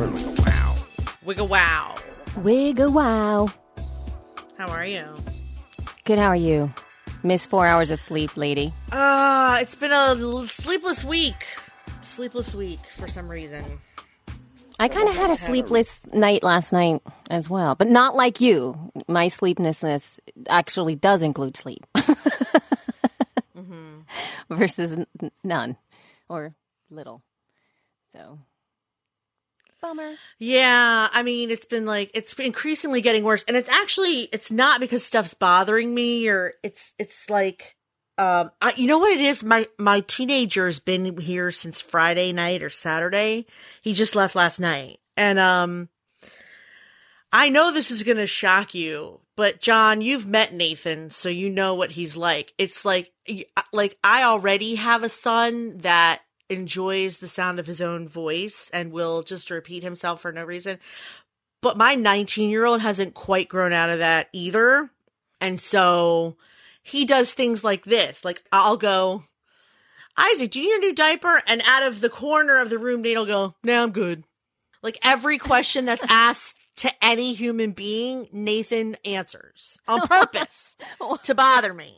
[0.00, 1.94] Wigga wow.
[2.36, 3.48] Wigga wow.
[4.56, 5.04] How are you?
[6.04, 6.72] Good, how are you?
[7.22, 8.72] Missed four hours of sleep, lady.
[8.90, 10.16] Uh, it's been a
[10.48, 11.44] sleepless week.
[12.02, 13.62] Sleepless week for some reason.
[14.78, 18.90] I kind of had a sleepless night last night as well, but not like you.
[19.06, 21.84] My sleeplessness actually does include sleep
[24.48, 25.06] versus n-
[25.44, 25.76] none
[26.30, 26.54] or
[26.90, 27.22] little.
[28.14, 28.38] So,
[29.80, 30.14] bummer.
[30.38, 34.80] Yeah, I mean, it's been like it's increasingly getting worse, and it's actually it's not
[34.80, 37.76] because stuff's bothering me, or it's it's like,
[38.18, 39.42] um, I, you know what it is.
[39.42, 43.46] My my teenager's been here since Friday night or Saturday.
[43.82, 45.88] He just left last night, and um,
[47.32, 51.74] I know this is gonna shock you, but John, you've met Nathan, so you know
[51.74, 52.52] what he's like.
[52.58, 53.12] It's like
[53.72, 58.92] like I already have a son that enjoys the sound of his own voice and
[58.92, 60.78] will just repeat himself for no reason.
[61.62, 64.90] But my 19 year old hasn't quite grown out of that either.
[65.40, 66.36] And so
[66.82, 68.24] he does things like this.
[68.24, 69.24] Like I'll go,
[70.16, 71.42] Isaac, do you need a new diaper?
[71.46, 74.24] And out of the corner of the room, Nate will go, no, I'm good.
[74.82, 80.76] Like every question that's asked to any human being, Nathan answers on purpose
[81.24, 81.94] to bother me.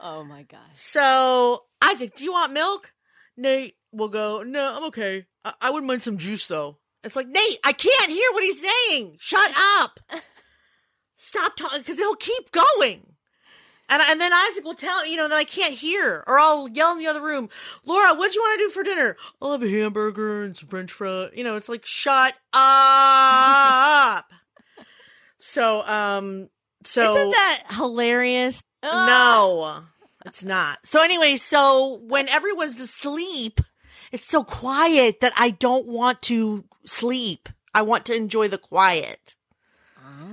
[0.00, 0.60] Oh my gosh.
[0.74, 2.92] So, Isaac, do you want milk?
[3.38, 5.26] Nate will go, no, I'm okay.
[5.44, 6.78] I, I wouldn't mind some juice though.
[7.04, 9.16] It's like, Nate, I can't hear what he's saying.
[9.20, 10.00] Shut up.
[11.14, 13.14] Stop talking because he'll keep going.
[13.90, 16.92] And, and then Isaac will tell, you know, that I can't hear or I'll yell
[16.92, 17.48] in the other room,
[17.86, 19.16] Laura, what do you want to do for dinner?
[19.40, 21.30] I'll have a hamburger and some french fries.
[21.34, 24.26] You know, it's like, shut up.
[25.38, 26.50] so, um,
[26.84, 27.16] so.
[27.16, 28.62] Isn't that hilarious?
[28.82, 29.84] No,
[30.28, 30.78] it's not.
[30.84, 33.60] So anyway, so when everyone's asleep,
[34.12, 37.48] it's so quiet that I don't want to sleep.
[37.74, 39.34] I want to enjoy the quiet.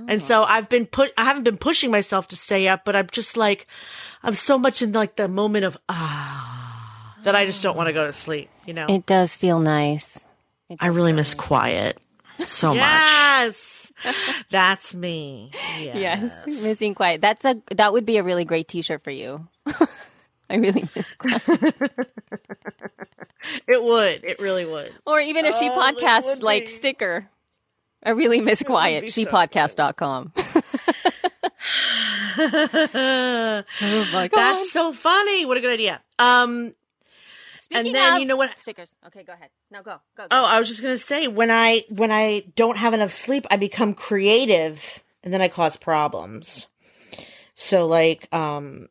[0.08, 3.08] And so I've been put, I haven't been pushing myself to stay up, but I'm
[3.10, 3.66] just like,
[4.22, 7.92] I'm so much in like the moment of, ah, that I just don't want to
[7.92, 8.86] go to sleep, you know?
[8.88, 10.24] It does feel nice.
[10.68, 11.46] It I really miss nice.
[11.46, 11.98] quiet
[12.40, 12.76] so much.
[12.78, 13.92] Yes.
[14.50, 15.50] That's me.
[15.78, 17.20] Yes, missing quiet.
[17.20, 19.46] That's a that would be a really great T-shirt for you.
[20.50, 21.92] I really miss quiet.
[23.68, 24.24] It would.
[24.24, 24.92] It really would.
[25.06, 26.68] Or even if she Oh, it podcast like be.
[26.68, 27.28] sticker.
[28.02, 29.02] I really miss quiet.
[29.02, 30.32] be so Shepodcast.com.
[32.38, 33.62] oh
[34.12, 34.30] my god.
[34.32, 35.46] That's so funny.
[35.46, 36.02] What a good idea.
[36.18, 36.74] Um,
[37.60, 38.94] Speaking then of you know what- stickers.
[39.06, 39.50] Okay, go ahead.
[39.70, 40.00] No, go.
[40.16, 40.24] Go.
[40.24, 40.26] go.
[40.30, 43.56] Oh, I was just gonna say when I when I don't have enough sleep, I
[43.56, 46.66] become creative, and then I cause problems.
[47.54, 48.88] So like, um,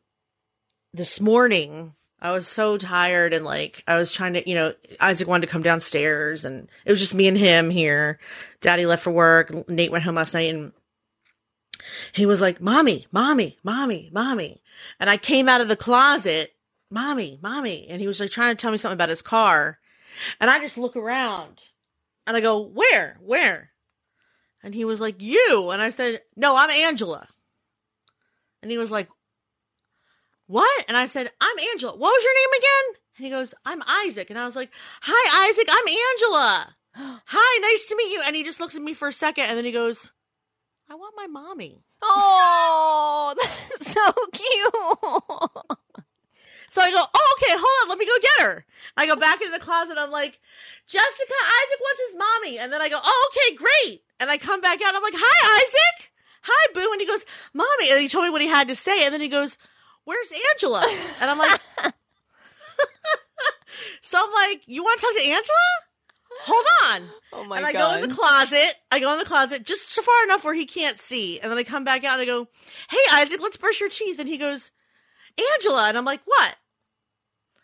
[0.96, 5.28] this morning I was so tired and like I was trying to, you know, Isaac
[5.28, 8.18] wanted to come downstairs, and it was just me and him here.
[8.60, 9.68] Daddy left for work.
[9.68, 10.72] Nate went home last night, and
[12.12, 14.62] he was like, "Mommy, mommy, mommy, mommy,"
[14.98, 16.54] and I came out of the closet,
[16.90, 19.78] "Mommy, mommy," and he was like trying to tell me something about his car.
[20.40, 21.62] And I just look around
[22.26, 23.18] and I go, Where?
[23.20, 23.70] Where?
[24.62, 25.70] And he was like, You.
[25.70, 27.28] And I said, No, I'm Angela.
[28.62, 29.08] And he was like,
[30.46, 30.84] What?
[30.88, 31.92] And I said, I'm Angela.
[31.92, 33.00] What was your name again?
[33.16, 34.30] And he goes, I'm Isaac.
[34.30, 34.70] And I was like,
[35.02, 35.68] Hi, Isaac.
[35.70, 36.76] I'm Angela.
[37.26, 38.22] Hi, nice to meet you.
[38.24, 40.12] And he just looks at me for a second and then he goes,
[40.88, 41.82] I want my mommy.
[42.00, 46.06] Oh, that's so cute.
[46.76, 48.66] So I go, oh, okay, hold on, let me go get her.
[48.98, 49.96] I go back into the closet.
[49.98, 50.38] I'm like,
[50.86, 52.58] Jessica, Isaac wants his mommy.
[52.58, 54.02] And then I go, oh, okay, great.
[54.20, 54.94] And I come back out.
[54.94, 56.12] I'm like, hi, Isaac.
[56.42, 56.88] Hi, Boo.
[56.92, 57.24] And he goes,
[57.54, 57.90] mommy.
[57.90, 59.06] And he told me what he had to say.
[59.06, 59.56] And then he goes,
[60.06, 60.82] where's Angela?
[61.20, 61.60] And I'm like,
[64.00, 65.66] so I'm like, you want to talk to Angela?
[66.40, 67.08] Hold on.
[67.32, 67.58] Oh my god.
[67.58, 67.96] and I god.
[67.96, 68.74] go in the closet.
[68.90, 71.40] I go in the closet just so far enough where he can't see.
[71.40, 72.48] And then I come back out and I go,
[72.88, 74.18] Hey Isaac, let's brush your teeth.
[74.18, 74.70] And he goes,
[75.54, 75.88] Angela.
[75.88, 76.56] And I'm like, What?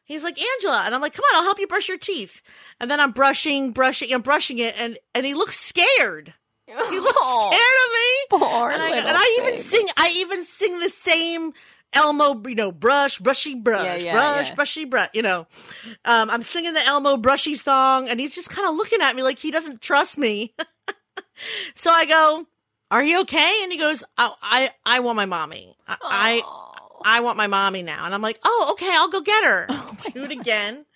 [0.05, 0.83] He's like, Angela.
[0.85, 2.43] And I'm like, Come on, I'll help you brush your teeth.
[2.81, 6.35] And then I'm brushing, brushing, I'm brushing it, and and he looks scared.
[6.67, 8.39] He looks scared of me.
[8.39, 11.53] Poor and I, and I even sing I even sing the same
[11.93, 14.55] Elmo, you know, brush, brushy brush, Yeah, yeah, brush, yeah.
[14.55, 15.47] brushy brush, you know.
[16.05, 19.23] Um, I'm singing the Elmo brushy song and he's just kind of looking at me
[19.23, 20.55] like he doesn't trust me.
[21.75, 22.47] so I go,
[22.91, 23.61] are you okay?
[23.63, 25.77] And he goes, oh, I, I want my mommy.
[25.87, 26.69] I, I, Oh.
[27.05, 28.05] I want my mommy now.
[28.05, 29.67] And I'm like, oh, okay, I'll go get her.
[30.13, 30.87] Do it again.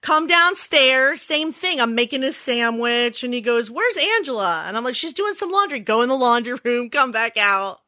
[0.00, 1.80] Come downstairs, same thing.
[1.80, 4.64] I'm making a sandwich and he goes, Where's Angela?
[4.68, 5.80] And I'm like, She's doing some laundry.
[5.80, 7.80] Go in the laundry room, come back out.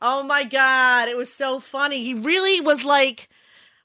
[0.00, 1.08] Oh my God.
[1.08, 2.02] It was so funny.
[2.02, 3.28] He really was like,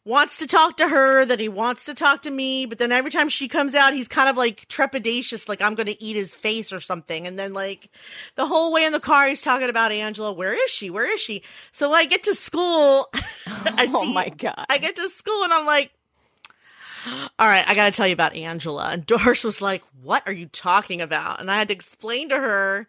[0.03, 3.11] wants to talk to her, that he wants to talk to me, but then every
[3.11, 6.33] time she comes out, he's kind of like trepidatious, like I'm going to eat his
[6.33, 7.27] face or something.
[7.27, 7.89] And then like
[8.35, 10.33] the whole way in the car, he's talking about Angela.
[10.33, 10.89] Where is she?
[10.89, 11.43] Where is she?
[11.71, 13.09] So I get to school,
[13.47, 14.65] I Oh my God.
[14.69, 15.91] I get to school and I'm like,
[17.39, 18.89] all right, I got to tell you about Angela.
[18.91, 21.39] And Doris was like, what are you talking about?
[21.39, 22.87] And I had to explain to her.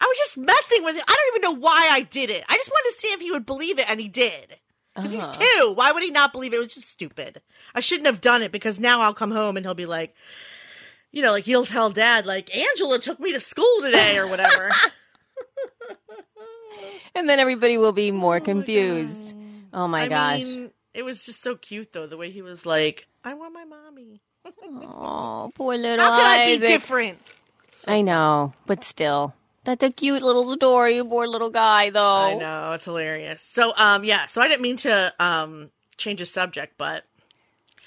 [0.00, 1.04] I was just messing with it.
[1.06, 2.44] I don't even know why I did it.
[2.48, 4.56] I just wanted to see if he would believe it, and he did.
[4.94, 5.40] Because he's uh-huh.
[5.40, 5.72] two.
[5.74, 6.56] Why would he not believe it?
[6.56, 7.40] It was just stupid.
[7.74, 10.14] I shouldn't have done it because now I'll come home and he'll be like,
[11.12, 14.70] you know, like he'll tell dad, like, Angela took me to school today or whatever.
[17.14, 19.34] And then everybody will be more oh confused.
[19.72, 20.40] Oh my I gosh.
[20.40, 23.64] mean, it was just so cute though, the way he was like, I want my
[23.64, 24.20] mommy.
[24.84, 27.18] oh, poor little How could I be different?
[27.86, 29.34] I know, but still.
[29.68, 32.00] That's a cute little story, you poor little guy though.
[32.02, 33.42] I know, it's hilarious.
[33.42, 35.68] So, um, yeah, so I didn't mean to, um,
[35.98, 37.04] change the subject, but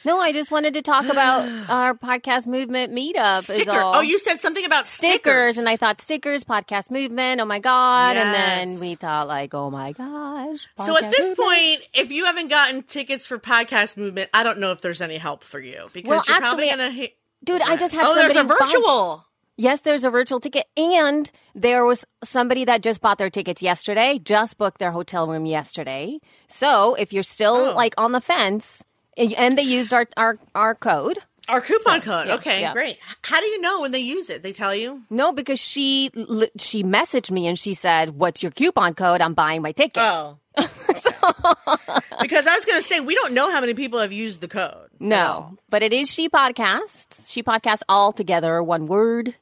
[0.06, 1.42] No, I just wanted to talk about
[1.72, 3.40] our podcast movement meetup.
[3.40, 3.72] Is sticker.
[3.72, 3.96] all.
[3.96, 5.58] Oh, you said something about stickers, stickers.
[5.58, 7.42] and I thought stickers, podcast movement.
[7.42, 8.16] Oh my god!
[8.16, 10.68] And then we thought like, oh my gosh.
[10.86, 11.38] So at this movement.
[11.40, 15.18] point, if you haven't gotten tickets for podcast movement, I don't know if there's any
[15.18, 17.18] help for you because Well, you're probably actually, gonna hit.
[17.44, 19.26] dude, I just had oh, there's a somebody buy- virtual.
[19.62, 24.18] Yes, there's a virtual ticket, and there was somebody that just bought their tickets yesterday,
[24.18, 26.20] just booked their hotel room yesterday.
[26.48, 27.76] So if you're still Oh.
[27.76, 28.84] like on the fence,
[29.18, 31.20] and they used our our, our code.
[31.48, 32.28] Our coupon So, code.
[32.28, 32.74] yeah, okay, yeah.
[32.74, 32.98] great.
[33.24, 34.42] How do you know when they use it?
[34.42, 35.04] They tell you.
[35.12, 36.10] No, because she
[36.58, 39.22] she messaged me and she said, "What's your coupon code?
[39.22, 40.38] I'm buying my ticket." Oh.
[40.58, 44.48] because I was going to say we don't know how many people have used the
[44.48, 44.90] code.
[45.00, 47.30] No, but it is She Podcasts.
[47.32, 49.36] She Podcasts all together, one word.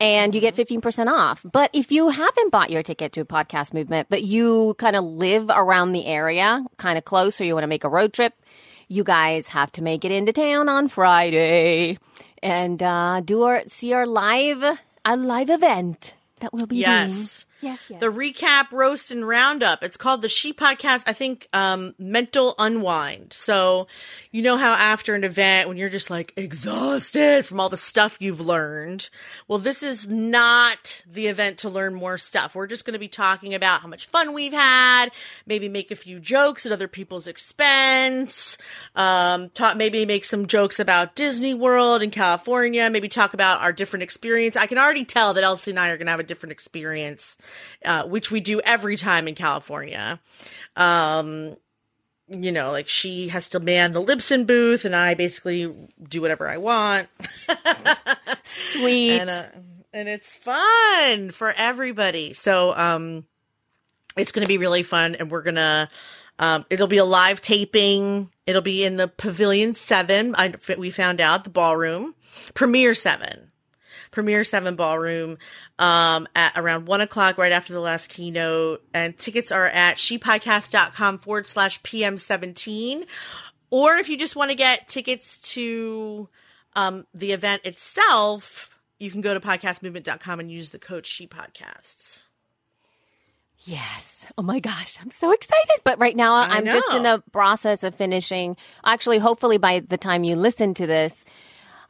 [0.00, 1.44] And you get 15% off.
[1.50, 5.04] But if you haven't bought your ticket to a Podcast Movement, but you kind of
[5.04, 8.32] live around the area, kind of close, or you want to make a road trip,
[8.86, 11.98] you guys have to make it into town on Friday
[12.42, 17.10] and uh, do our see our live a live event that we'll be doing.
[17.10, 17.46] Yes.
[17.60, 17.80] Yes.
[17.88, 19.82] The recap, roast, and roundup.
[19.82, 21.02] It's called the She Podcast.
[21.06, 23.32] I think um, mental unwind.
[23.32, 23.88] So
[24.30, 28.16] you know how after an event when you're just like exhausted from all the stuff
[28.20, 29.10] you've learned.
[29.48, 32.54] Well, this is not the event to learn more stuff.
[32.54, 35.08] We're just going to be talking about how much fun we've had.
[35.46, 38.56] Maybe make a few jokes at other people's expense.
[38.94, 42.88] Um, talk maybe make some jokes about Disney World in California.
[42.88, 44.56] Maybe talk about our different experience.
[44.56, 47.36] I can already tell that Elsie and I are going to have a different experience
[47.84, 50.20] uh, which we do every time in California.
[50.76, 51.56] Um,
[52.28, 55.72] you know, like she has to man the Libsyn booth, and I basically
[56.08, 57.08] do whatever I want,
[58.42, 59.12] Sweet.
[59.12, 59.44] and uh,
[59.92, 62.34] and it's fun for everybody.
[62.34, 63.24] So, um,
[64.16, 65.90] it's going to be really fun, and we're gonna.
[66.40, 68.30] Um, it'll be a live taping.
[68.46, 70.34] It'll be in the Pavilion Seven.
[70.36, 72.14] I we found out the ballroom,
[72.54, 73.47] Premiere Seven.
[74.18, 75.38] Premiere Seven Ballroom
[75.78, 78.82] um, at around one o'clock, right after the last keynote.
[78.92, 83.06] And tickets are at shepodcast.com forward slash PM17.
[83.70, 86.28] Or if you just want to get tickets to
[86.74, 92.24] um, the event itself, you can go to podcastmovement.com and use the code ShePodcasts.
[93.60, 94.26] Yes.
[94.36, 95.82] Oh my gosh, I'm so excited.
[95.84, 98.56] But right now, I'm just in the process of finishing.
[98.84, 101.24] Actually, hopefully, by the time you listen to this,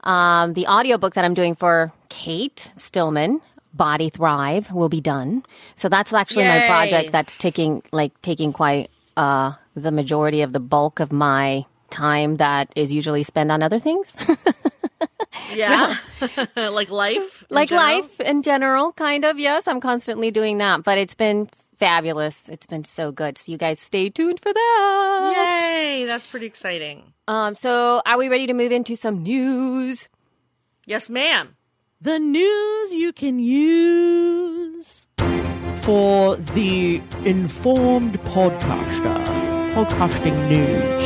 [0.05, 3.41] um, the audiobook that I'm doing for Kate Stillman,
[3.75, 5.45] Body Thrive, will be done.
[5.75, 10.61] So that's actually my project that's taking like taking quite uh, the majority of the
[10.61, 14.17] bulk of my time that is usually spent on other things.
[15.55, 15.97] Yeah.
[16.57, 17.45] like life.
[17.51, 17.87] like general?
[17.87, 19.39] life in general, kind of.
[19.39, 22.49] Yes, I'm constantly doing that, but it's been fabulous.
[22.49, 23.39] It's been so good.
[23.39, 25.35] So you guys stay tuned for that.
[25.37, 26.05] Yay.
[26.07, 27.13] That's pretty exciting.
[27.27, 30.09] Um, so are we ready to move into some news?
[30.87, 31.57] Yes, ma'am.
[32.01, 35.07] The news you can use
[35.83, 39.15] for the informed podcaster.
[39.75, 41.05] Podcasting news.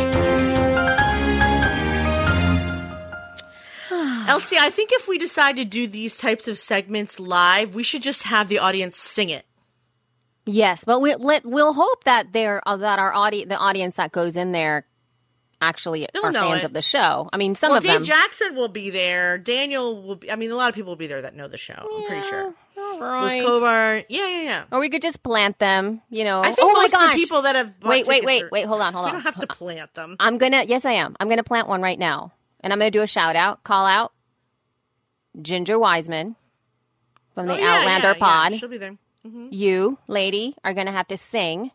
[4.29, 8.03] Elsie, I think if we decide to do these types of segments live, we should
[8.03, 9.47] just have the audience sing it.
[10.45, 14.11] Yes, but we let we'll hope that there uh, that our audi- the audience that
[14.13, 14.87] goes in there
[15.61, 16.67] actually They'll are fans it.
[16.67, 17.31] of the show.
[17.33, 18.05] I mean, some well, of Dave them.
[18.05, 19.39] Jackson will be there.
[19.39, 20.33] Daniel will be.
[20.33, 21.75] I mean, a lot of people will be there that know the show.
[21.75, 22.53] I'm pretty sure.
[22.77, 23.43] All Liz right.
[23.45, 24.05] Covart.
[24.09, 24.65] Yeah, yeah, yeah.
[24.73, 26.03] Or we could just plant them.
[26.11, 26.41] You know.
[26.41, 27.05] I think oh my most gosh.
[27.05, 28.67] of the people that have wait, wait, wait, are- wait.
[28.67, 29.11] Hold on, hold on.
[29.11, 29.15] on.
[29.23, 30.17] don't have to plant them.
[30.19, 30.65] I'm gonna.
[30.67, 31.15] Yes, I am.
[31.21, 34.13] I'm gonna plant one right now, and I'm gonna do a shout out, call out,
[35.41, 36.35] Ginger Wiseman
[37.35, 38.53] from the Oh, yeah, Outlander yeah, Pod.
[38.53, 38.97] Yeah, she'll be there.
[39.27, 39.49] Mm-hmm.
[39.51, 41.71] You, lady, are gonna have to sing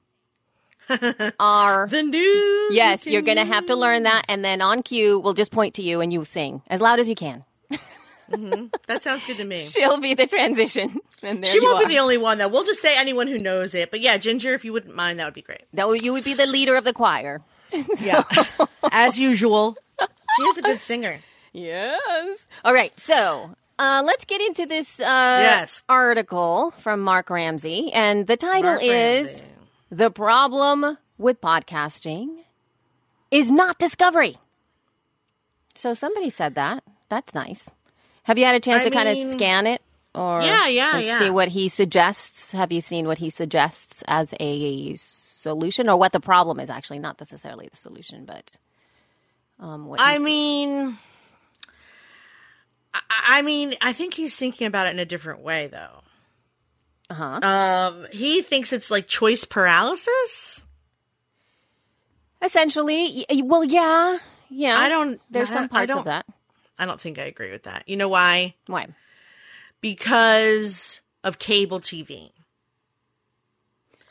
[1.39, 2.74] are The news.
[2.74, 5.51] yes, you you're going to have to learn that, and then on cue, we'll just
[5.51, 7.44] point to you and you sing as loud as you can.
[7.70, 8.70] use.
[8.88, 9.58] That sounds good to me.
[9.63, 11.88] She'll be the transition, and there She won't are.
[11.88, 12.48] be the only one though.
[12.48, 13.92] We'll just say anyone who knows it.
[13.92, 15.63] But yeah, Ginger, if you wouldn't mind, that would be great.
[15.74, 17.42] that would, you would be the leader of the choir.
[18.00, 18.24] Yeah,
[18.94, 19.75] as usual.
[20.00, 21.20] She is a good singer.
[21.51, 22.46] Yes.
[22.63, 22.98] All right.
[22.98, 25.03] So uh, let's get into this uh,
[25.41, 25.84] Yes.
[25.88, 27.91] article from Mark Ramsey.
[27.93, 29.46] And the title Mark is Ramsey.
[29.91, 32.38] The Problem with Podcasting
[33.31, 34.38] is Not Discovery.
[35.75, 36.84] So somebody said that.
[37.10, 37.69] That's nice.
[38.24, 39.81] Have you had a chance I to kind of scan it?
[40.15, 41.19] Or Yeah, yeah, yeah.
[41.19, 42.51] See what he suggests.
[42.51, 46.69] Have you seen what he suggests as a solution, or what the problem is?
[46.69, 48.57] Actually, not necessarily the solution, but
[49.60, 50.98] um, what I mean, I,
[53.10, 56.01] I mean, I think he's thinking about it in a different way, though.
[57.10, 57.39] uh-huh.
[57.48, 60.66] Um, he thinks it's like choice paralysis.
[62.42, 64.18] Essentially, well, yeah,
[64.50, 64.75] yeah.
[64.77, 66.25] I don't- There's I- some I parts don't- of that.
[66.80, 67.84] I don't think I agree with that.
[67.88, 68.54] You know why?
[68.68, 68.88] Why?
[69.82, 72.32] Because of cable TV.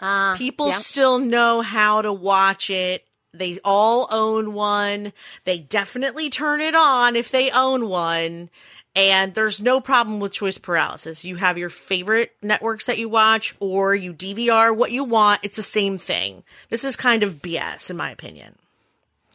[0.01, 0.79] Uh, People yeah.
[0.79, 3.07] still know how to watch it.
[3.33, 5.13] They all own one.
[5.45, 8.51] They definitely turn it on if they own one.
[8.97, 11.23] And there's no problem with choice paralysis.
[11.23, 15.41] You have your favorite networks that you watch or you DVR what you want.
[15.43, 16.43] It's the same thing.
[16.71, 18.57] This is kind of BS in my opinion.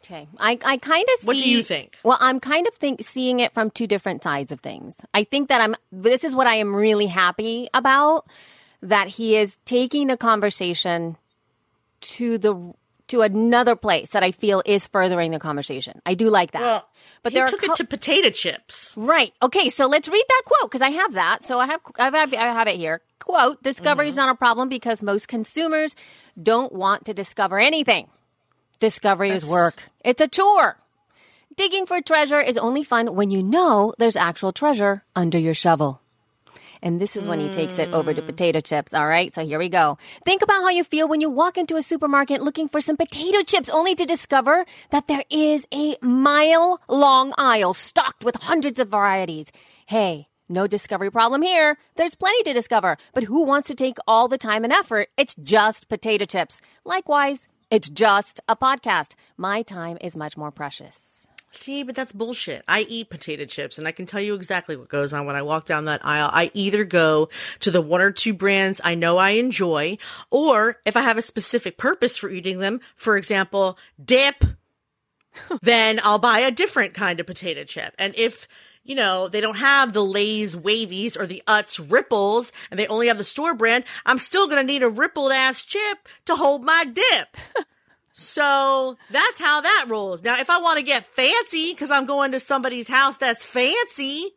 [0.04, 1.26] Okay, I I kind of see.
[1.28, 1.96] What do you think?
[2.02, 5.00] Well, I'm kind of think seeing it from two different sides of things.
[5.14, 5.76] I think that I'm.
[5.92, 8.26] This is what I am really happy about.
[8.82, 11.16] That he is taking the conversation
[12.00, 12.74] to the
[13.08, 16.00] to another place that I feel is furthering the conversation.
[16.06, 16.62] I do like that.
[16.62, 16.88] Well,
[17.22, 18.92] but he there took are co- it to potato chips.
[18.96, 19.32] Right.
[19.42, 19.70] Okay.
[19.70, 21.44] So let's read that quote because I have that.
[21.44, 23.00] So I have I have, I have it here.
[23.18, 24.26] Quote: Discovery is mm-hmm.
[24.26, 25.94] not a problem because most consumers
[26.40, 28.08] don't want to discover anything.
[28.80, 29.82] Discovery is work.
[30.04, 30.76] It's a chore.
[31.56, 36.01] Digging for treasure is only fun when you know there's actual treasure under your shovel.
[36.82, 38.26] And this is when he takes it over to hmm.
[38.26, 38.92] potato chips.
[38.92, 39.32] All right.
[39.32, 39.98] So here we go.
[40.24, 43.42] Think about how you feel when you walk into a supermarket looking for some potato
[43.42, 48.88] chips only to discover that there is a mile long aisle stocked with hundreds of
[48.88, 49.52] varieties.
[49.86, 51.78] Hey, no discovery problem here.
[51.96, 52.96] There's plenty to discover.
[53.14, 55.08] But who wants to take all the time and effort?
[55.16, 56.60] It's just potato chips.
[56.84, 59.14] Likewise, it's just a podcast.
[59.36, 61.11] My time is much more precious.
[61.54, 62.64] See, but that's bullshit.
[62.66, 65.42] I eat potato chips and I can tell you exactly what goes on when I
[65.42, 66.30] walk down that aisle.
[66.32, 67.28] I either go
[67.60, 69.98] to the one or two brands I know I enjoy,
[70.30, 74.44] or if I have a specific purpose for eating them, for example, dip,
[75.62, 77.94] then I'll buy a different kind of potato chip.
[77.98, 78.48] And if
[78.84, 83.06] you know, they don't have the Lay's Wavies or the Utz Ripples and they only
[83.06, 86.64] have the store brand, I'm still going to need a rippled ass chip to hold
[86.64, 87.36] my dip.
[88.12, 90.22] So that's how that rolls.
[90.22, 94.32] Now, if I want to get fancy because I'm going to somebody's house that's fancy,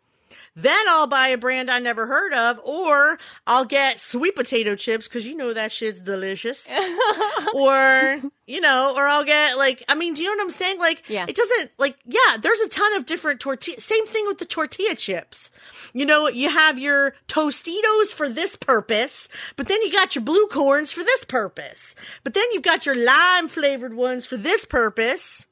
[0.55, 5.05] then I'll buy a brand I never heard of, or I'll get sweet potato chips
[5.07, 6.69] because you know that shit's delicious.
[7.53, 10.79] or, you know, or I'll get like, I mean, do you know what I'm saying?
[10.79, 11.25] Like, Yeah.
[11.27, 13.79] it doesn't, like, yeah, there's a ton of different tortilla.
[13.81, 15.51] Same thing with the tortilla chips.
[15.95, 20.47] You know, you have your Tostitos for this purpose, but then you got your blue
[20.47, 21.95] corns for this purpose.
[22.25, 25.47] But then you've got your lime flavored ones for this purpose.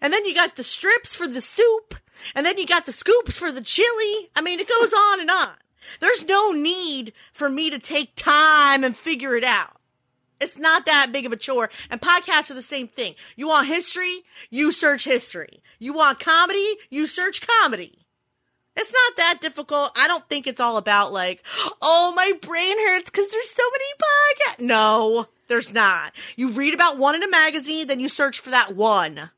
[0.00, 1.94] And then you got the strips for the soup.
[2.34, 4.30] And then you got the scoops for the chili.
[4.34, 5.50] I mean, it goes on and on.
[6.00, 9.76] There's no need for me to take time and figure it out.
[10.40, 11.68] It's not that big of a chore.
[11.90, 13.14] And podcasts are the same thing.
[13.36, 14.22] You want history?
[14.48, 15.62] You search history.
[15.78, 16.78] You want comedy?
[16.88, 17.99] You search comedy.
[18.80, 19.92] It's not that difficult.
[19.94, 21.44] I don't think it's all about like,
[21.82, 24.64] oh, my brain hurts because there's so many podcasts.
[24.66, 26.14] No, there's not.
[26.34, 29.30] You read about one in a magazine, then you search for that one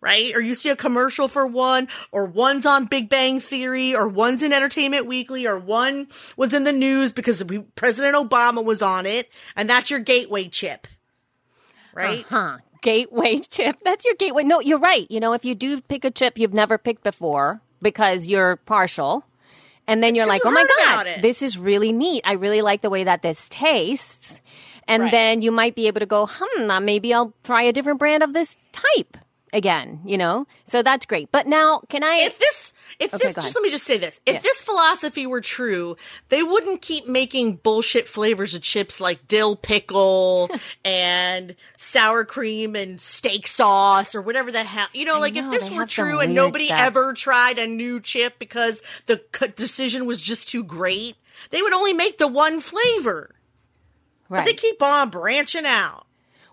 [0.00, 0.32] right?
[0.36, 4.44] Or you see a commercial for one, or one's on Big Bang Theory, or one's
[4.44, 6.06] in Entertainment Weekly, or one
[6.36, 10.46] was in the news because we, President Obama was on it, and that's your gateway
[10.46, 10.86] chip,
[11.92, 12.24] right?
[12.28, 12.58] Huh.
[12.80, 13.78] Gateway chip.
[13.82, 14.44] That's your gateway.
[14.44, 15.10] No, you're right.
[15.10, 19.24] You know, if you do pick a chip you've never picked before because you're partial,
[19.86, 22.22] and then you're like, you oh my God, this is really neat.
[22.26, 24.40] I really like the way that this tastes.
[24.86, 25.10] And Right.
[25.12, 28.22] then you might be able to go, hmm, uh, maybe I'll try a different brand
[28.22, 29.16] of this type
[29.52, 30.46] again, you know?
[30.64, 31.30] So that's great.
[31.32, 32.16] But now, can I?
[32.22, 34.42] If this, if Okay, this, just let me just say this: if Yes.
[34.42, 35.96] this philosophy were true,
[36.28, 40.50] they wouldn't keep making bullshit flavors of chips like dill pickle
[40.84, 44.88] and sour cream and steak sauce or whatever the hell.
[44.92, 46.80] You know, like know, if this were true and nobody stuff.
[46.80, 49.20] ever tried a new chip because the
[49.56, 51.16] decision was just too great,
[51.50, 53.34] they would only make the one flavor.
[54.28, 54.40] right.
[54.40, 56.06] But they keep on branching out.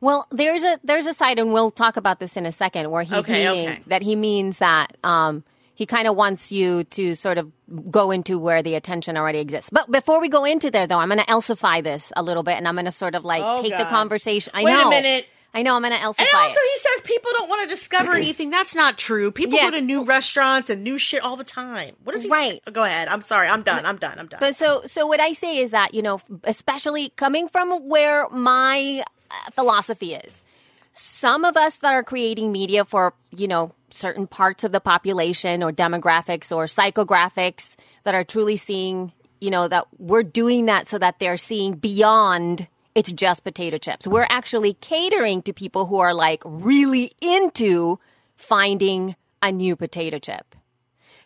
[0.05, 3.01] Well, there's a there's a side, and we'll talk about this in a second, where
[3.03, 3.81] he's Okay, meaning okay.
[3.87, 5.43] that he means that um,
[5.73, 7.51] he kind of wants you to sort of
[7.89, 9.71] go into where the attention already exists.
[9.71, 12.55] But before we go into there, though, I'm going to Elsify this a little bit,
[12.57, 14.51] and I'm going to sort of like Oh, take the conversation.
[14.53, 14.89] I Wait a know.
[14.91, 15.25] minute.
[15.55, 15.73] I know.
[15.75, 16.69] I'm going to Elsify And also, it.
[16.73, 18.49] he says people don't want to discover anything.
[18.51, 19.31] That's not true.
[19.31, 19.71] People Yes.
[19.71, 21.95] go to new restaurants and new shit all the time.
[22.03, 22.61] What does he Right.
[22.65, 22.71] say?
[22.71, 23.07] Go ahead.
[23.07, 23.47] I'm sorry.
[23.47, 23.85] I'm done.
[23.85, 24.19] I'm done.
[24.19, 24.39] I'm done.
[24.41, 29.03] But so, so what I say is that you know, especially coming from where my
[29.31, 30.43] Uh, philosophy is,
[30.91, 35.63] some of us that are creating media for you know certain parts of the population
[35.63, 40.97] or demographics or psychographics that are truly seeing, you know, that we're doing that so
[40.97, 42.67] that they're seeing beyond.
[42.93, 44.07] It's just potato chips.
[44.07, 47.99] We're actually catering to people who are like really into
[48.35, 50.55] finding a new potato chip.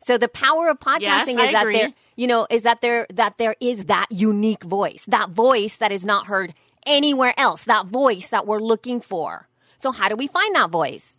[0.01, 1.73] So the power of podcasting Yes, is that agree.
[1.77, 5.91] there, you know, is that there that there is that unique voice, that voice that
[5.91, 6.53] is not heard
[6.85, 9.47] anywhere else, that voice that we're looking for.
[9.79, 11.17] So how do we find that voice?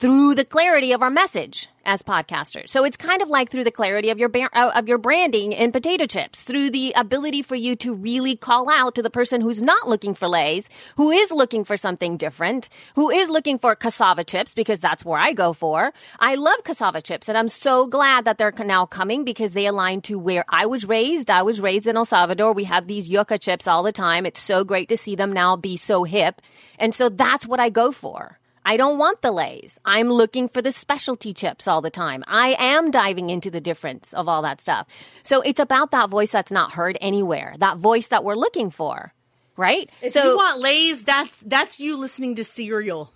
[0.00, 2.68] Through the clarity of our message as podcasters.
[2.68, 5.72] So it's kind of like through the clarity of your uh, of your branding in
[5.72, 9.60] potato chips, through the ability for you to really call out to the person who's
[9.60, 14.22] not looking for lays, who is looking for something different, who is looking for cassava
[14.22, 15.92] chips because that's where I go for.
[16.20, 20.00] I love cassava chips and I'm so glad that they're now coming because they align
[20.02, 21.28] to where I was raised.
[21.28, 22.52] I was raised in El Salvador.
[22.52, 24.26] We have these yucca chips all the time.
[24.26, 26.40] It's so great to see them now be so hip.
[26.78, 28.38] And so that's what I go for.
[28.68, 29.78] I don't want the lays.
[29.86, 32.22] I'm looking for the specialty chips all the time.
[32.26, 34.86] I am diving into the difference of all that stuff.
[35.22, 39.14] So it's about that voice that's not heard anywhere, that voice that we're looking for,
[39.56, 39.88] right?
[40.02, 43.10] if so you want Lay's, that's that's you listening to Serial.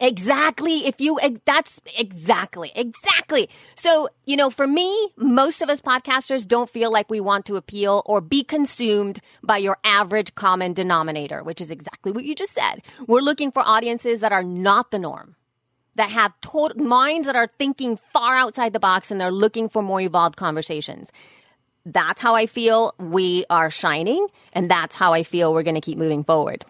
[0.00, 0.86] Exactly.
[0.86, 3.48] If you, that's exactly, exactly.
[3.74, 7.56] So, you know, for me, most of us podcasters don't feel like we want to
[7.56, 12.52] appeal or be consumed by your average common denominator, which is exactly what you just
[12.52, 12.82] said.
[13.06, 15.36] We're looking for audiences that are not the norm,
[15.94, 19.82] that have total minds that are thinking far outside the box and they're looking for
[19.82, 21.10] more evolved conversations.
[21.86, 25.80] That's how I feel we are shining, and that's how I feel we're going to
[25.80, 26.64] keep moving forward.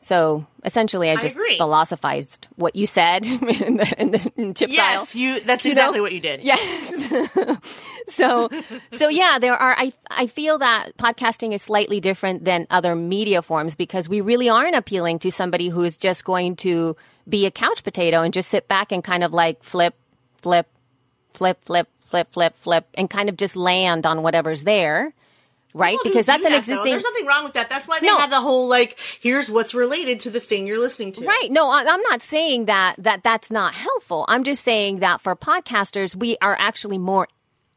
[0.00, 1.56] So essentially, I just agree.
[1.56, 3.38] philosophized what you said in
[3.76, 4.70] the, in the in chip.
[4.70, 5.40] Yes, you.
[5.40, 5.80] That's You know?
[5.82, 6.42] exactly what you did.
[6.42, 7.58] Yes.
[8.08, 8.48] so,
[8.92, 9.74] so yeah, there are.
[9.76, 14.48] I I feel that podcasting is slightly different than other media forms because we really
[14.48, 16.96] aren't appealing to somebody who is just going to
[17.28, 19.94] be a couch potato and just sit back and kind of like flip,
[20.36, 20.66] flip,
[21.34, 25.12] flip, flip, flip, flip, flip, and kind of just land on whatever's there,
[25.78, 25.96] right?
[26.04, 26.58] Because that's an that, though.
[26.58, 26.90] existing.
[26.92, 27.70] There's nothing wrong with that.
[27.70, 28.18] That's why they No.
[28.18, 31.24] have the whole like, here's what's related to the thing you're listening to.
[31.24, 31.50] Right.
[31.50, 34.24] No, I'm not saying that that that's not helpful.
[34.28, 37.28] I'm just saying that for podcasters, we are actually more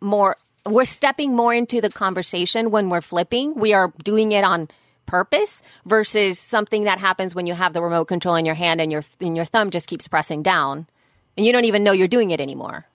[0.01, 3.55] more we're stepping more into the conversation when we're flipping.
[3.55, 4.67] We are doing it on
[5.07, 8.91] purpose versus something that happens when you have the remote control in your hand and
[8.91, 10.87] your and your thumb just keeps pressing down
[11.35, 12.85] and you don't even know you're doing it anymore.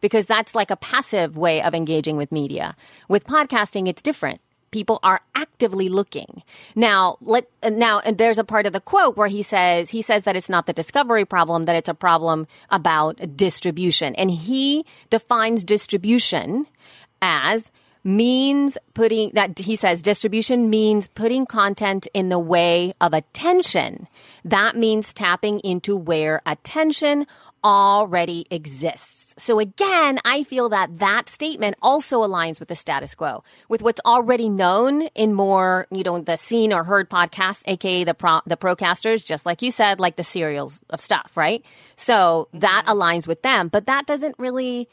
[0.00, 2.74] Because that's like a passive way of engaging with media.
[3.08, 4.40] With podcasting, it's different
[4.70, 6.42] people are actively looking.
[6.74, 10.02] Now, let uh, now and there's a part of the quote where he says he
[10.02, 14.14] says that it's not the discovery problem that it's a problem about distribution.
[14.14, 16.66] And he defines distribution
[17.22, 17.70] as
[18.02, 24.08] means putting that he says distribution means putting content in the way of attention.
[24.44, 27.26] That means tapping into where attention
[27.62, 29.34] already exists.
[29.36, 34.00] So again, I feel that that statement also aligns with the status quo, with what's
[34.04, 38.56] already known in more, you know, the seen or heard podcasts, aka the pro, the
[38.56, 41.64] procasters, just like you said, like the serials of stuff, right?
[41.96, 42.98] So that mm-hmm.
[42.98, 44.88] aligns with them, but that doesn't really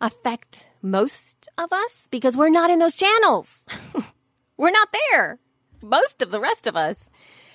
[0.00, 3.64] affect most of us because we're not in those channels.
[4.56, 5.38] we're not there.
[5.82, 7.10] Most of the rest of us.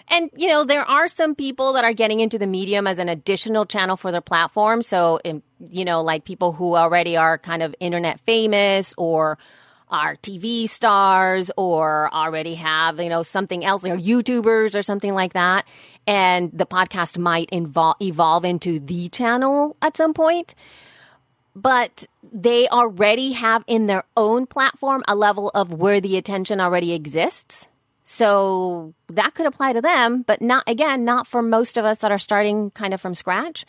[0.07, 3.09] And, you know, there are some people that are getting into the medium as an
[3.09, 4.83] additional channel for their platform.
[4.83, 9.39] So, um, you know, like people who already are kind of internet famous or
[9.89, 15.33] are TV stars or already have, you know, something else, or YouTubers or something like
[15.33, 15.65] that.
[16.05, 20.53] And the podcast might evolve into the channel at some point
[21.55, 26.93] but they already have in their own platform a level of where the attention already
[26.93, 27.67] exists.
[28.03, 32.11] So that could apply to them, but not again, not for most of us that
[32.11, 33.65] are starting kind of from scratch.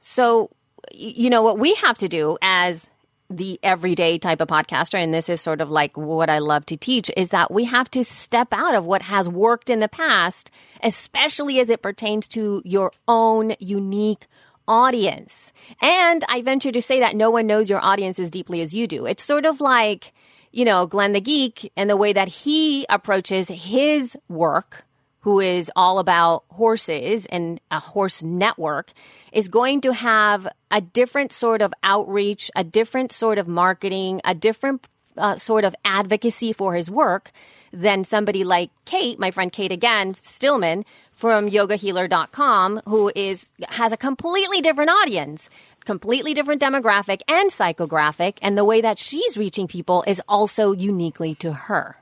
[0.00, 0.50] So,
[0.92, 2.90] you know, what we have to do as
[3.30, 6.76] the everyday type of podcaster, and this is sort of like what I love to
[6.76, 10.50] teach, is that we have to step out of what has worked in the past,
[10.82, 14.26] especially as it pertains to your own unique
[14.68, 15.52] audience.
[15.82, 18.86] And I venture to say that no one knows your audience as deeply as you
[18.86, 19.06] do.
[19.06, 20.12] It's sort of like,
[20.52, 24.84] you know, Glenn the Geek and the way that he approaches his work
[25.20, 28.92] who is all about horses and a horse network,
[29.32, 34.34] is going to have a different sort of outreach, a different sort of marketing, a
[34.34, 37.32] different uh, sort of advocacy for his work
[37.72, 40.84] than somebody like Kate, my friend Kate again, Stillman
[41.18, 45.50] from yogahealer.com, who is has a completely different audience,
[45.84, 51.34] completely different demographic and psychographic, and the way that she's reaching people is also uniquely
[51.34, 51.96] to her.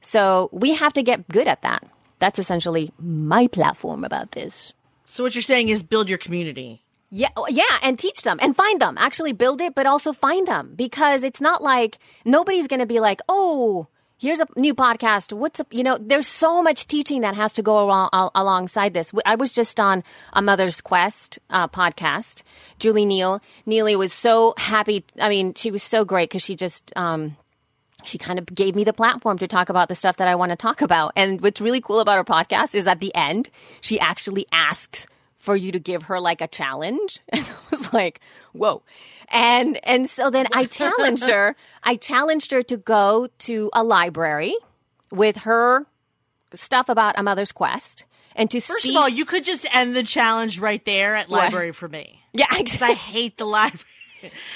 [0.00, 1.84] So we have to get good at that.
[2.20, 4.72] That's essentially my platform about this.
[5.04, 6.84] So what you're saying is build your community.
[7.10, 8.96] Yeah, oh, yeah, and teach them and find them.
[8.98, 13.00] Actually build it, but also find them because it's not like nobody's going to be
[13.00, 15.32] like, "Oh, here's a new podcast.
[15.32, 15.72] What's up?
[15.72, 19.12] You know, there's so much teaching that has to go along, al- alongside this.
[19.24, 22.42] I was just on a Mother's Quest uh, podcast.
[22.78, 25.04] Julie Neal, Neely was so happy.
[25.20, 27.36] I mean, she was so great because she just, um,
[28.04, 30.50] she kind of gave me the platform to talk about the stuff that I want
[30.50, 31.12] to talk about.
[31.16, 33.50] And what's really cool about her podcast is at the end,
[33.80, 35.06] she actually asks
[35.38, 37.20] for you to give her like a challenge.
[37.32, 38.20] And I was like,
[38.52, 38.82] whoa.
[39.30, 41.54] And and so then I challenged her.
[41.82, 44.54] I challenged her to go to a library
[45.10, 45.86] with her
[46.54, 48.92] stuff about a mother's quest and to First speak.
[48.96, 52.20] of all, you could just end the challenge right there at library for me.
[52.32, 53.84] yeah, Because I hate the library.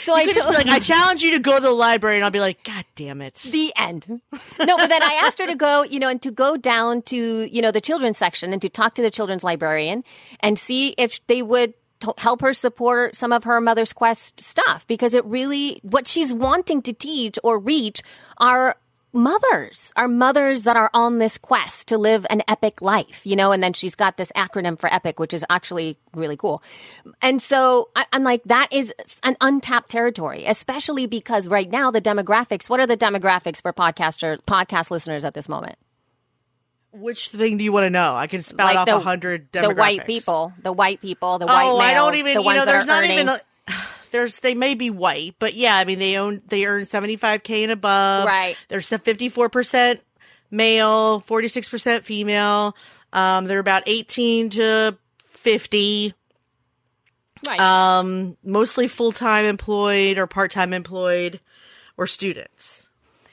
[0.00, 2.16] So You I could just be like, I challenge you to go to the library,
[2.16, 3.34] and I'll be like, God damn it.
[3.36, 4.08] the end.
[4.08, 7.48] No, but then I asked her to go, you know, and to go down to,
[7.48, 10.02] you know, the children's section and to talk to the children's librarian
[10.40, 11.74] and see if they would
[12.18, 16.82] help her support some of her mother's quest stuff because it really what she's wanting
[16.82, 18.02] to teach or reach
[18.38, 18.76] are
[19.12, 23.52] mothers are mothers that are on this quest to live an epic life you know
[23.52, 26.62] and then she's got this acronym for epic which is actually really cool.
[27.20, 32.00] And so I, i'm like that is an untapped territory especially because right now the
[32.00, 35.76] demographics what are the demographics for podcaster podcast listeners at this moment
[36.92, 38.14] Which thing do you want to know?
[38.14, 41.64] I can spout like off a hundred the white people the white people the white
[41.64, 42.34] oh, males I don't even.
[42.34, 43.28] the You know, there's not earning, even.
[43.28, 43.38] A,
[44.10, 47.72] there's they may be white, but yeah, I mean they own they earn 75k and
[47.72, 48.26] above.
[48.26, 48.56] Right.
[48.68, 50.00] There's 54 percent
[50.50, 52.76] male, 46 percent female.
[53.12, 56.14] Um, they're about 18 to 50.
[57.46, 57.60] right.
[57.60, 61.40] Um, mostly full time employed or part time employed,
[61.96, 62.88] or students.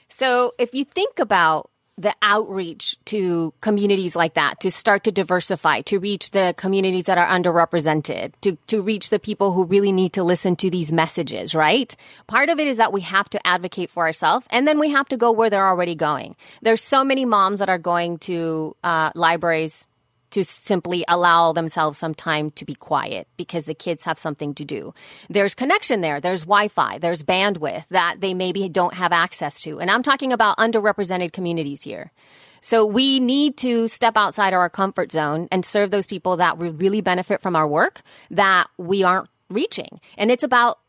[0.08, 1.70] So if you think about
[2.00, 7.18] the outreach to communities like that, to start to diversify, to reach the communities that
[7.18, 11.54] are underrepresented, to, to reach the people who really need to listen to these messages,
[11.54, 11.94] right?
[12.26, 15.08] Part of it is that we have to advocate for ourselves and then we have
[15.08, 16.36] to go where they're already going.
[16.62, 19.86] There's so many moms that are going to uh, libraries
[20.30, 24.64] to simply allow themselves some time to be quiet because the kids have something to
[24.64, 24.92] do.
[25.28, 26.20] There's connection there.
[26.20, 26.98] There's Wi-Fi.
[26.98, 29.80] There's bandwidth that they maybe don't have access to.
[29.80, 32.12] And I'm talking about underrepresented communities here.
[32.60, 36.80] So we need to step outside our comfort zone and serve those people that would
[36.80, 40.00] really benefit from our work that we aren't reaching.
[40.18, 40.79] And it's about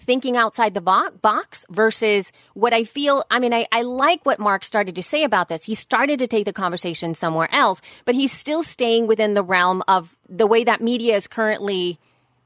[0.00, 3.24] thinking outside the bo- box versus what I feel.
[3.30, 5.64] I mean, I, I like what Mark started to say about this.
[5.64, 9.82] He started to take the conversation somewhere else, but he's still staying within the realm
[9.86, 11.98] of the way that media is currently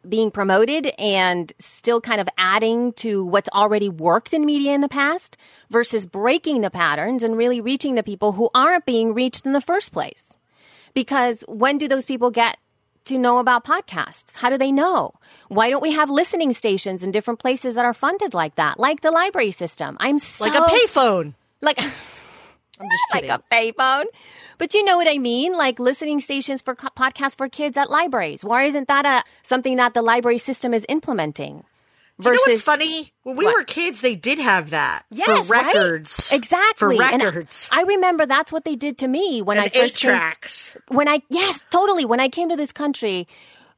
[0.08, 4.88] being promoted and still kind of adding to what's already worked in media in the
[4.88, 5.36] past
[5.70, 9.60] versus breaking the patterns and really reaching the people who aren't being reached in the
[9.60, 10.34] first place.
[10.92, 12.58] Because when do those people get
[13.06, 14.36] to know about podcasts?
[14.36, 15.12] How do they know?
[15.48, 19.00] Why don't we have listening stations in different places that are funded like that, like
[19.02, 19.96] the library system?
[20.00, 21.34] I'm so Like a payphone.
[21.60, 21.78] like
[22.80, 24.06] I'm just like a payphone.
[24.58, 25.52] But you know what I mean?
[25.52, 28.44] Like listening stations for co- podcasts for kids at libraries.
[28.44, 31.64] Why isn't that a something that the library system is implementing?
[32.18, 33.12] You know what's funny?
[33.22, 33.54] When we What?
[33.56, 35.66] were kids, they did have that Yes, for right?
[35.74, 36.30] records.
[36.32, 36.96] Exactly.
[36.96, 37.68] For And I- records.
[37.72, 40.76] I, remember that's what they did to me when I first eight came, tracks.
[40.88, 42.04] when I yes, totally.
[42.04, 43.26] When I came to this country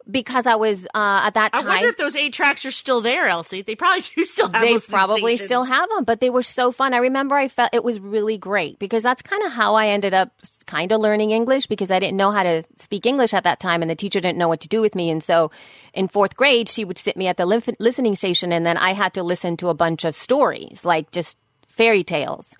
[0.09, 1.66] because I was uh, at that time.
[1.66, 3.62] I wonder if those eight tracks are still there, Elsie.
[3.62, 4.62] They probably do still have.
[4.62, 5.49] they probably stations.
[5.49, 6.95] still have them, but they were so fun.
[6.95, 10.14] I remember I felt it was really great because that's kind of how I ended
[10.14, 10.31] up
[10.66, 13.83] kind of learning English because I didn't know how to speak English at that time
[13.83, 15.11] and the teacher didn't know what to do with me.
[15.11, 15.51] And so
[15.92, 19.14] in fourth grade, she would sit me at the listening station and then I had
[19.14, 22.57] to listen to a bunch of stories, like just fairy tales.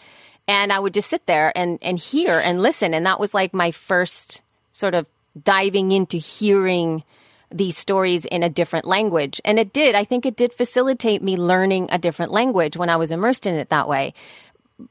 [0.49, 2.95] And I would just sit there and, and hear and listen.
[2.95, 5.07] And that was like my first sort of
[5.43, 7.03] diving into hearing
[7.51, 9.41] these stories in a different language.
[9.45, 9.95] And it did.
[9.95, 13.55] I think it did facilitate me learning a different language when I was immersed in
[13.55, 14.15] it that way.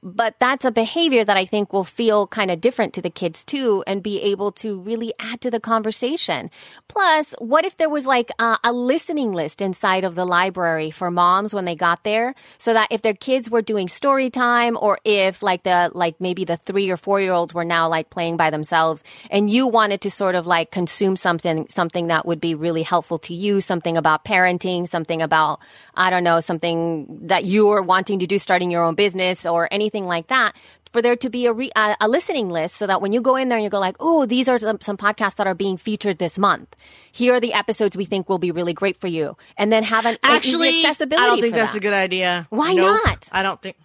[0.01, 3.43] But that's a behavior that I think will feel kind of different to the kids
[3.43, 6.49] too and be able to really add to the conversation.
[6.87, 11.11] Plus, what if there was like a, a, listening list inside of the library for
[11.11, 14.97] moms when they got there so that if their kids were doing story time or
[15.05, 18.37] if like the, like maybe the three or four year olds were now like playing
[18.37, 22.55] by themselves and you wanted to sort of like consume something, something that would be
[22.55, 25.59] really helpful to you, something about parenting, something about,
[25.93, 29.67] I don't know, something that you are wanting to do starting your own business or
[29.75, 30.55] anything like that
[30.95, 33.35] for there to be a, re, a, a, listening list so that when you go
[33.35, 35.75] in there and you go like, oh, these are some, some, podcasts that are being
[35.75, 36.73] featured this month.
[37.11, 39.35] Here are the episodes we think will be really great for you.
[39.57, 41.21] And then have an actually accessibility.
[41.21, 41.79] I don't think that's that.
[41.79, 42.47] a good idea.
[42.49, 43.27] Why nope, not?
[43.29, 43.75] I don't think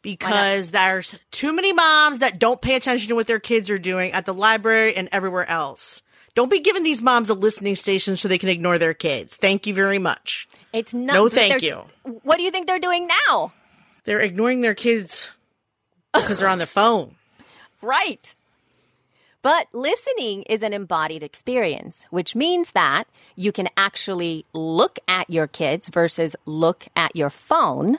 [0.00, 4.12] because there's too many moms that don't pay attention to what their kids are doing
[4.12, 6.00] at the library and everywhere else.
[6.34, 9.36] Don't be giving these moms a listening station so they can ignore their kids.
[9.36, 10.48] Thank you very much.
[10.72, 11.12] It's not.
[11.12, 11.82] No, thank you.
[12.22, 13.52] What do you think they're doing now?
[14.04, 15.30] They're ignoring their kids
[16.12, 17.16] because they're on their phone.
[17.80, 18.34] Right.
[19.42, 25.48] But listening is an embodied experience, which means that you can actually look at your
[25.48, 27.98] kids versus look at your phone.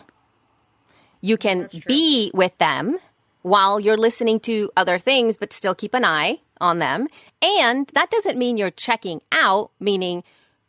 [1.20, 2.98] You can be with them
[3.42, 7.08] while you're listening to other things, but still keep an eye on them.
[7.42, 10.24] And that doesn't mean you're checking out, meaning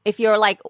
[0.04, 0.60] if you're like,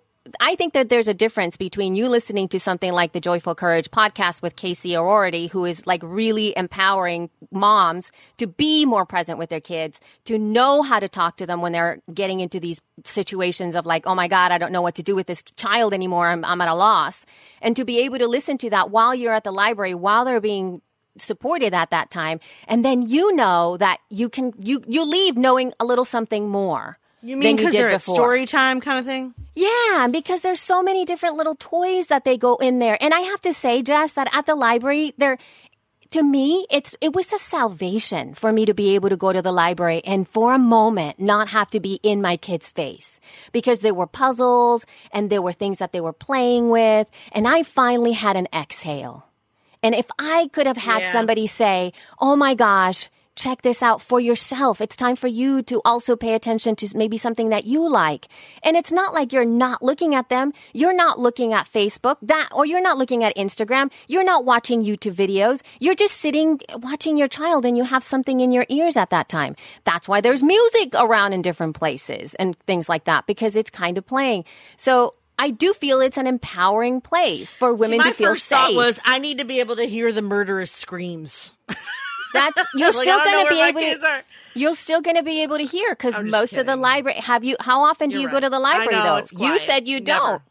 [0.40, 3.90] I think that there's a difference between you listening to something like the Joyful Courage
[3.90, 9.50] podcast with Casey O'Roarty, who is like really empowering moms to be more present with
[9.50, 13.76] their kids, to know how to talk to them when they're getting into these situations
[13.76, 16.28] of like, oh my God, I don't know what to do with this child anymore.
[16.28, 17.26] I'm, I'm at a loss.
[17.60, 20.40] And to be able to listen to that while you're at the library, while they're
[20.40, 20.80] being
[21.18, 22.40] supported at that time.
[22.66, 26.98] And then you know that you can, you, you leave knowing a little something more.
[27.24, 28.14] You mean because they're before.
[28.14, 29.32] at story time kind of thing?
[29.54, 32.98] Yeah, because there's so many different little toys that they go in there.
[33.00, 35.38] And I have to say, Jess, that at the library, there,
[36.10, 39.40] to me, it's, it was a salvation for me to be able to go to
[39.40, 43.20] the library and for a moment not have to be in my kid's face
[43.52, 47.08] because there were puzzles and there were things that they were playing with.
[47.32, 49.24] And I finally had an exhale.
[49.82, 51.12] And if I could have had yeah.
[51.12, 54.80] somebody say, Oh my gosh, check this out for yourself.
[54.80, 58.28] It's time for you to also pay attention to maybe something that you like.
[58.62, 60.52] And it's not like you're not looking at them.
[60.72, 63.90] You're not looking at Facebook that, or you're not looking at Instagram.
[64.06, 65.62] You're not watching YouTube videos.
[65.80, 69.28] You're just sitting watching your child and you have something in your ears at that
[69.28, 69.56] time.
[69.84, 73.98] That's why there's music around in different places and things like that because it's kind
[73.98, 74.44] of playing.
[74.76, 78.28] So I do feel it's an empowering place for women See, to feel safe.
[78.28, 78.48] My first.
[78.48, 81.50] Thought was I need to be able to hear the murderous screams.
[82.34, 83.80] That's you're like, still going to be able.
[83.80, 86.60] To, you're still going to be able to hear because most kidding.
[86.60, 87.56] of the library have you.
[87.60, 88.32] How often do you're you right.
[88.32, 89.46] go to the library know, though?
[89.46, 90.20] You said you Never.
[90.20, 90.42] don't.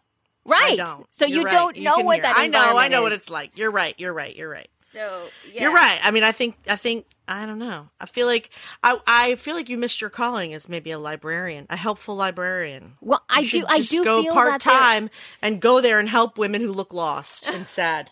[0.46, 0.78] Right.
[0.78, 1.06] Don't.
[1.12, 1.52] So you're you right.
[1.52, 2.24] don't you know what hear.
[2.24, 2.36] that.
[2.38, 2.78] I know.
[2.78, 3.04] I know is.
[3.04, 3.52] what it's like.
[3.56, 3.96] You're right.
[3.98, 4.36] You're right.
[4.36, 4.70] You're right.
[4.92, 5.64] So yeah.
[5.64, 6.00] You're right.
[6.04, 6.56] I mean, I think.
[6.68, 7.06] I think.
[7.26, 7.90] I don't know.
[8.00, 8.50] I feel like
[8.84, 8.98] I.
[9.08, 12.96] I feel like you missed your calling as maybe a librarian, a helpful librarian.
[13.00, 13.68] Well, I You should do.
[13.70, 15.10] I do go part time
[15.42, 18.10] and go there and help women who look lost and sad.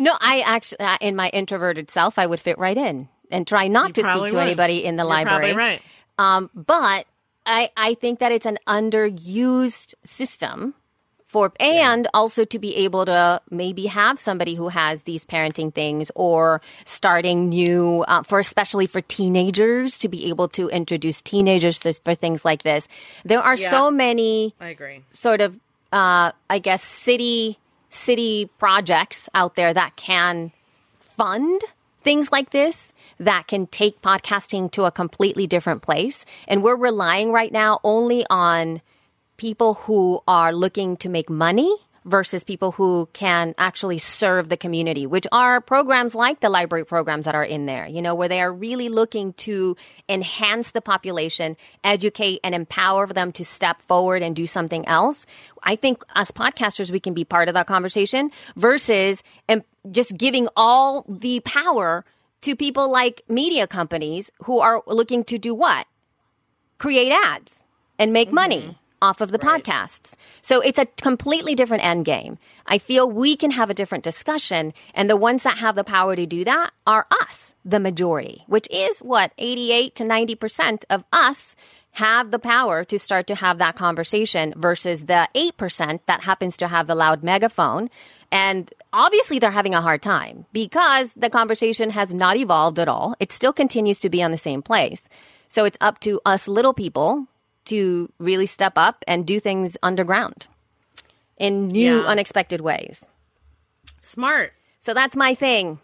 [0.00, 3.68] No, I actually, uh, in my introverted self, I would fit right in and try
[3.68, 4.42] not You to speak probably to would.
[4.42, 5.38] anybody in the You're library.
[5.38, 5.82] probably right.
[6.18, 7.06] Um, but
[7.46, 10.74] I, I think that it's an underused system
[11.26, 16.10] for, and also to be able to maybe have somebody who has these parenting things
[16.16, 21.92] or starting new, uh, for especially for teenagers to be able to introduce teenagers to,
[22.04, 22.88] for things like this.
[23.24, 23.70] There are Yeah.
[23.70, 25.04] so many I agree.
[25.10, 25.54] sort of
[25.92, 27.58] uh, I guess city
[27.90, 30.52] city projects out there that can
[30.98, 31.60] fund
[32.02, 36.24] things like this that can take podcasting to a completely different place.
[36.48, 38.80] And we're relying right now only on
[39.36, 45.06] people who are looking to make money versus people who can actually serve the community,
[45.06, 48.40] which are programs like the library programs that are in there, you know, where they
[48.40, 49.76] are really looking to
[50.08, 55.26] enhance the population, educate and empower them to step forward and do something else.
[55.62, 59.22] I think as podcasters, we can be part of that conversation versus
[59.90, 62.04] just giving all the power
[62.42, 65.86] to people like media companies who are looking to do what?
[66.78, 67.64] Create ads
[67.98, 68.36] and make mm-hmm.
[68.36, 70.14] money off of the podcasts.
[70.42, 72.38] So it's a completely different end game.
[72.66, 76.16] I feel we can have a different discussion, and the ones that have the power
[76.16, 81.56] to do that are us, the majority, which is what 88 to 90% of us
[81.92, 86.68] have the power to start to have that conversation versus the 8% that happens to
[86.68, 87.90] have the loud megaphone.
[88.30, 93.16] And obviously, they're having a hard time because the conversation has not evolved at all.
[93.18, 95.08] It still continues to be on the same place.
[95.48, 97.26] So it's up to us little people
[97.70, 100.46] to really step up and do things underground
[101.38, 102.06] in new, Yeah.
[102.06, 103.06] unexpected ways.
[104.02, 104.52] Smart.
[104.80, 105.78] So that's my thing.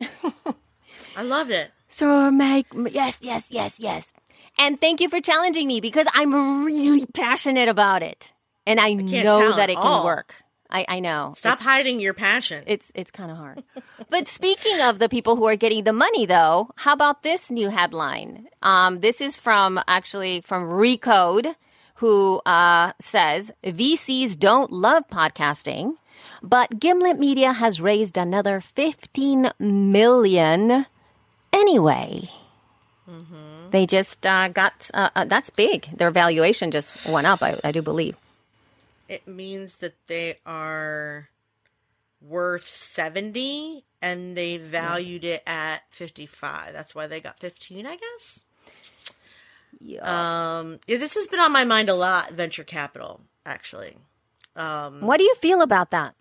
[1.16, 1.70] I love it.
[1.88, 4.08] So make yes, yes, yes, yes.
[4.58, 8.30] And thank you for challenging me because I'm really passionate about it,
[8.66, 10.04] and I, can't know that it can all.
[10.04, 10.34] work.
[10.72, 11.34] I, I know.
[11.36, 12.64] Stop It's- hiding your passion.
[12.66, 13.62] It's it's kind of hard.
[14.10, 17.68] but speaking of the people who are getting the money, though, how about this new
[17.68, 18.48] headline?
[18.62, 21.54] Um, this is from actually from Recode,
[21.96, 25.96] who uh, says VCs don't love podcasting,
[26.42, 30.86] but Gimlet Media has raised another fifteen million
[31.52, 32.30] anyway.
[33.72, 35.88] They just uh, got uh, uh, that's big.
[35.96, 37.42] Their valuation just went up.
[37.42, 38.16] I, I do believe.
[39.12, 41.28] It means that they are
[42.20, 48.40] worth 70 and they valued it at 55 that's why they got 15 i guess?
[49.80, 50.58] Yeah.
[50.60, 53.96] um yeah, this has been on my mind a lot venture capital actually.
[54.54, 56.14] Um, what do you feel about that?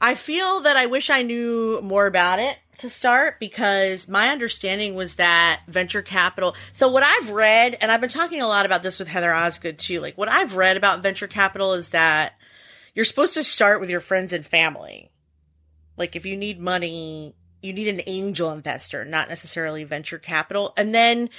[0.00, 4.94] i feel that i wish i knew more about it to start because my understanding
[4.94, 8.82] was that venture capital so what i've read and i've been talking a lot about
[8.82, 12.34] this with heather osgood too like what i've read about venture capital is that
[12.94, 15.10] you're supposed to start with your friends and family.
[15.96, 20.74] Like if you need money you need an angel investor not necessarily venture capital.
[20.76, 21.30] And then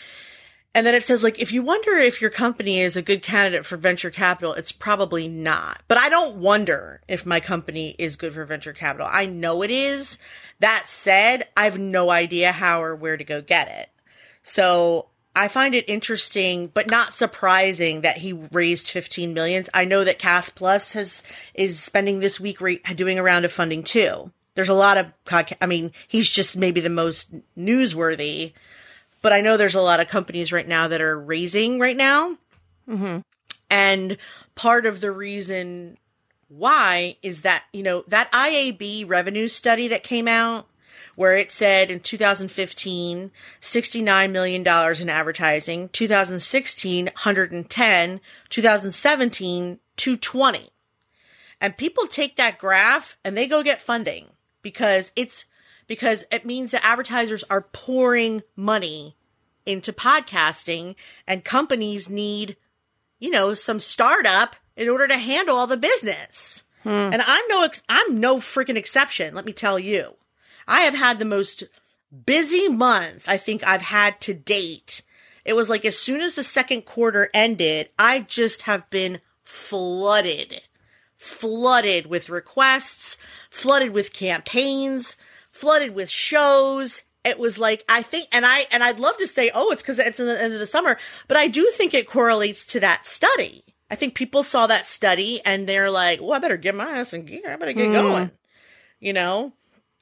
[0.75, 3.65] and then it says like if you wonder if your company is a good candidate
[3.65, 5.81] for venture capital it's probably not.
[5.87, 9.07] But i don't wonder if my company is good for venture capital.
[9.09, 10.19] I know it is.
[10.59, 13.89] That said i have no idea how or where to go get it.
[14.43, 19.69] So I find it interesting, but not surprising that he raised 15 millions.
[19.73, 23.51] I know that Cast Plus has is spending this week re- doing a round of
[23.51, 24.31] funding too.
[24.53, 25.07] There's a lot of
[25.61, 28.53] I mean, he's just maybe the most newsworthy,
[29.25, 32.37] but I know there's a lot of companies right now that are raising right now.
[32.87, 33.21] Mm-hmm.
[33.71, 34.17] And
[34.53, 35.97] part of the reason
[36.47, 40.67] why is that, you know, that IAB revenue study that came out
[41.15, 50.69] where it said in 2015, $69 million in advertising, 2016, 110, 2017, 220.
[51.59, 54.27] And people take that graph and they go get funding
[54.61, 55.45] because it's
[55.87, 59.15] because it means that advertisers are pouring money
[59.65, 60.95] into podcasting
[61.27, 62.57] and companies need,
[63.19, 66.63] you know, some startup in order to handle all the business.
[66.83, 66.89] Hmm.
[66.89, 69.33] And I'm no, I'm no freaking exception.
[69.33, 70.15] Let me tell you,
[70.67, 71.63] I have had the most
[72.25, 75.01] busy month I think I've had to date.
[75.43, 80.61] It was like as soon as the second quarter ended, I just have been flooded,
[81.17, 83.17] flooded with requests,
[83.49, 85.15] flooded with campaigns,
[85.65, 87.01] flooded with shows.
[87.23, 89.97] It was like I think, and I and I'd love to say, oh, it's because
[89.97, 90.95] it's in the end of the summer,
[91.27, 93.63] but I do think it correlates to that study.
[93.89, 97.13] I think people saw that study and they're like, well, I better get my ass
[97.13, 97.51] in gear.
[97.51, 98.29] I better get going.
[98.99, 99.53] You know,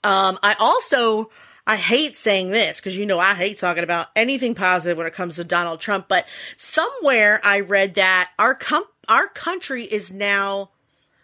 [0.04, 1.30] um, I also
[1.65, 5.13] I hate saying this because you know I hate talking about anything positive when it
[5.13, 6.26] comes to Donald Trump, but
[6.58, 10.71] somewhere I read that our com- our country is now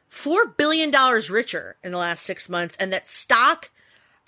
[0.07, 3.69] four billion dollars richer in the last six months, and that stock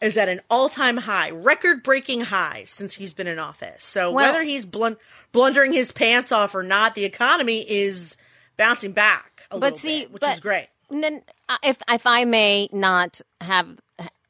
[0.02, 3.84] is at an all time high, record breaking high since he's been in office.
[3.84, 4.98] So Well- whether he's blun-
[5.32, 8.18] blundering his pants off or not, the economy is
[8.58, 10.68] bouncing back a But little see, bit, which but- is great.
[10.90, 13.78] And then, uh, if if I may not have,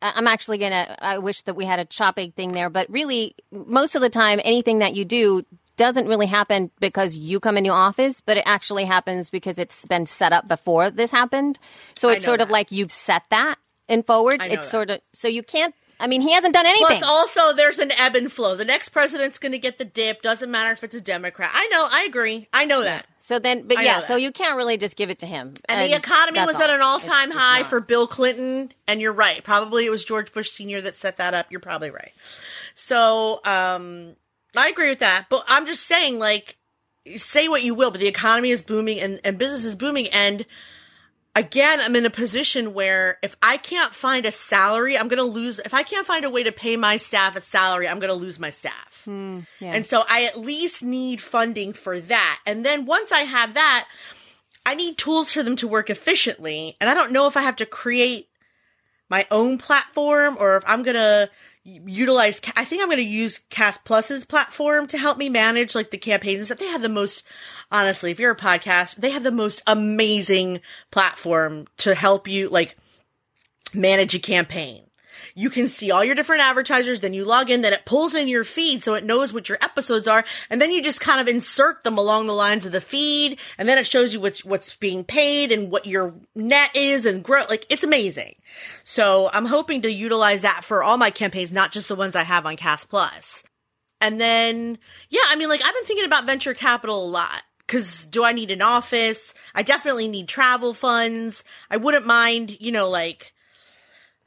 [0.01, 0.95] I'm actually gonna.
[0.99, 4.39] I wish that we had a chopping thing there, but really, most of the time,
[4.43, 5.43] anything that you do
[5.77, 10.05] doesn't really happen because you come into office, but it actually happens because it's been
[10.05, 11.57] set up before this happened.
[11.95, 13.57] So it's sort of like you've set that
[13.91, 14.41] in forward.
[14.41, 14.71] It's that.
[14.71, 15.75] sort of so you can't.
[15.99, 16.97] I mean, he hasn't done anything.
[16.97, 18.55] Plus, also, there's an ebb and flow.
[18.55, 20.23] The next president's going to get the dip.
[20.23, 21.51] Doesn't matter if it's a Democrat.
[21.53, 21.87] I know.
[21.91, 22.47] I agree.
[22.51, 23.05] I know that.
[23.19, 25.53] so then, but I yeah, so you can't really just give it to him.
[25.69, 27.67] And, the economy was at an all-time It's high not.
[27.67, 29.43] for Bill Clinton, and you're right.
[29.43, 31.51] Probably it was George Bush Senior that set that up.
[31.51, 32.13] You're probably right.
[32.73, 34.15] So, um,
[34.57, 35.27] I agree with that.
[35.29, 36.57] But I'm just saying, like,
[37.15, 40.07] say what you will, but the economy is booming and, and business is booming.
[40.09, 40.47] And
[41.35, 45.23] again, I'm in a position where if I can't find a salary, I'm going to
[45.23, 45.59] lose.
[45.59, 48.15] If I can't find a way to pay my staff a salary, I'm going to
[48.15, 49.01] lose my staff.
[49.05, 49.73] Hmm, yeah.
[49.73, 52.39] And so I at least need funding for that.
[52.45, 53.87] And then once I have that,
[54.65, 56.75] I need tools for them to work efficiently.
[56.79, 58.27] And I don't know if I have to create
[59.09, 61.29] my own platform or if I'm going to
[61.63, 65.91] utilize I think I'm going to use Cast Plus's platform to help me manage like
[65.91, 66.57] the campaigns stuff.
[66.57, 67.23] They have the most
[67.71, 72.77] honestly, if you're a podcast, they have the most amazing platform to help you like
[73.73, 74.83] manage a campaign.
[75.35, 76.99] You can see all your different advertisers.
[76.99, 79.57] Then you log in, then it pulls in your feed so it knows what your
[79.61, 80.23] episodes are.
[80.49, 83.39] And then you just kind of insert them along the lines of the feed.
[83.57, 87.23] And then it shows you what's, what's being paid and what your net is and
[87.23, 87.43] grow.
[87.49, 88.35] Like it's amazing.
[88.83, 92.23] So I'm hoping to utilize that for all my campaigns, not just the ones I
[92.23, 93.43] have on Cast Plus.
[93.99, 97.43] And then, yeah, I mean, like I've been thinking about venture capital a lot.
[97.67, 99.33] Cause do I need an office?
[99.55, 101.45] I definitely need travel funds.
[101.69, 103.33] I wouldn't mind, you know, like,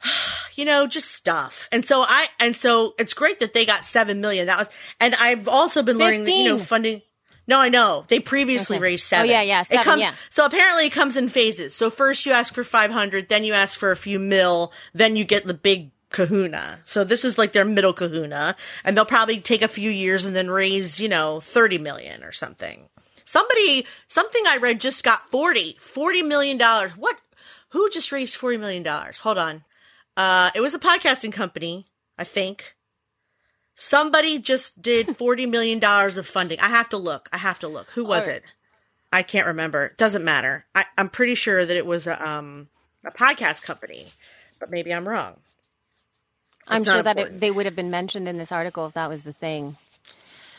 [0.55, 1.69] you know, just stuff.
[1.73, 4.47] And so I, and so it's great that they got 7 million.
[4.47, 4.69] That was,
[5.01, 7.03] and I've also been learning that, you know, funding.
[7.47, 8.05] No, I know.
[8.09, 8.83] They previously Okay.
[8.83, 9.31] raised Oh, seven.
[9.31, 10.15] yeah, yeah, seven, it comes, yeah.
[10.31, 11.75] So apparently it comes in phases.
[11.75, 15.25] So first you ask for 500, then you ask for a few mil, then you
[15.25, 16.79] get the big kahuna.
[16.87, 18.57] So this is like their middle kahuna.
[18.83, 22.33] And they'll probably take a few years and then raise, you know, 30 million or
[22.33, 22.89] something.
[23.27, 26.93] Somebody, something I read just got 40, 40 million dollars.
[26.97, 27.19] What?
[27.71, 29.19] Who just raised 40 million dollars?
[29.19, 29.65] Hold on.
[30.17, 31.87] Uh, it was a podcasting company,
[32.19, 32.77] I think.
[33.75, 36.61] Somebody just did 40 million dollars of funding.
[36.61, 37.29] I have to look.
[37.33, 37.91] I have to look.
[37.91, 38.37] Who was right.
[38.37, 38.43] it?
[39.13, 39.87] I can't remember.
[39.87, 40.65] It Doesn't matter.
[40.75, 42.69] I, I'm pretty sure that it was a, um,
[43.05, 44.07] a podcast company,
[44.59, 45.35] but maybe I'm wrong.
[46.67, 48.95] I'm It's not sure that it, they would have been mentioned in this article if
[48.95, 49.77] that was the thing.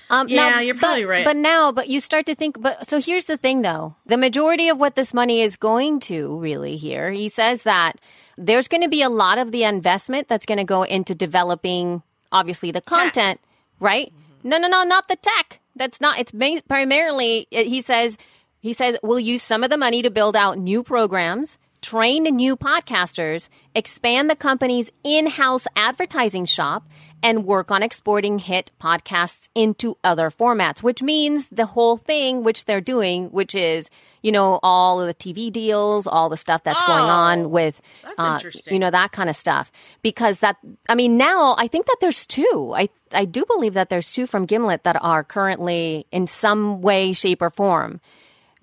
[0.09, 1.25] Um, Yeah, now- you're probably but- right.
[1.25, 2.61] But now, but you start to think.
[2.61, 6.37] But so here's the thing, though: the majority of what this money is going to
[6.39, 7.99] really here, he says that
[8.37, 12.03] there's going to be a lot of the investment that's going to go into developing,
[12.31, 13.39] obviously, the content,
[13.79, 14.07] right?
[14.09, 14.49] Mm-hmm.
[14.49, 15.59] No, no, no, not the tech.
[15.75, 16.19] That's not.
[16.19, 17.47] It's ma- primarily.
[17.51, 18.17] Uh, he says.
[18.59, 22.57] He says we'll use some of the money to build out new programs, train new
[22.57, 26.87] podcasters, expand the company's in-house advertising shop,
[27.25, 32.65] and work on exporting hit podcasts into other formats, which means the whole thing which
[32.65, 33.89] they're doing, which is,
[34.21, 37.81] you know, all of the TV deals, all the stuff that's going Oh, on with,
[38.19, 39.71] uh, you know, that kind of stuff.
[40.03, 40.57] Because that,
[40.87, 42.73] I mean, now I think that there's two.
[42.75, 47.11] I, I do believe that there's two from Gimlet that are currently in some way,
[47.13, 48.01] shape, or form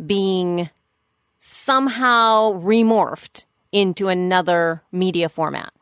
[0.07, 0.71] being
[1.41, 5.73] somehow remorphed into another media format.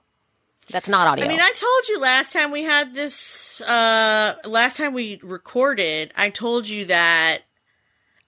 [0.70, 1.24] That's not audio.
[1.24, 6.12] I mean, I told you last time we had this, uh, last time we recorded,
[6.16, 7.40] I told you that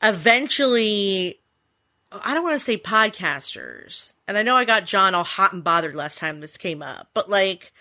[0.03, 1.41] eventually,
[2.11, 5.63] I don't want to say podcasters, and I know I got John all hot and
[5.63, 7.73] bothered last time this came up, but like,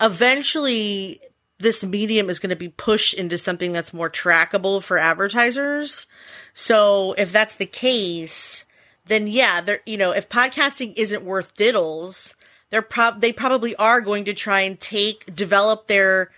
[0.00, 1.20] eventually,
[1.58, 6.06] this medium is going to be pushed into something that's more trackable for advertisers.
[6.52, 8.64] So if that's the case,
[9.06, 12.34] then yeah, they're, you know, if podcasting isn't worth diddles,
[12.70, 16.30] they're prob, they probably are going to try and take, develop their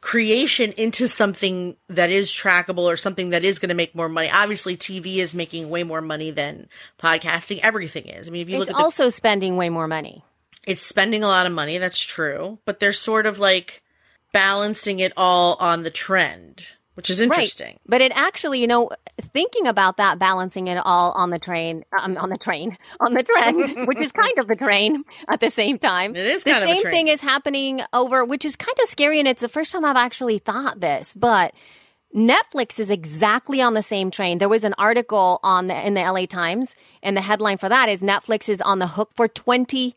[0.00, 4.30] creation into something that is trackable or something that is going to make more money.
[4.32, 7.58] Obviously, TV is making way more money than podcasting.
[7.62, 8.28] Everything is.
[8.28, 10.22] I mean, if you it's look at the also spending way more money.
[10.64, 11.78] it's spending a lot of money.
[11.78, 13.82] That's true, but they're sort of like
[14.32, 16.62] balancing it all on the trend,
[16.96, 17.66] which is interesting.
[17.66, 17.80] Right.
[17.86, 18.90] But it actually, you know,
[19.20, 23.22] thinking about that, balancing it all on the train, um, on the train, on the
[23.22, 26.16] trend, which is kind of the train at the same time.
[26.16, 28.88] It is the kind of a same thing is happening over, which is kind of
[28.88, 29.18] scary.
[29.18, 31.54] And it's the first time I've actually thought this, but
[32.14, 34.38] Netflix is exactly on the same train.
[34.38, 37.90] There was an article on the, in the LA Times, and the headline for that
[37.90, 39.94] is Netflix is on the hook for 20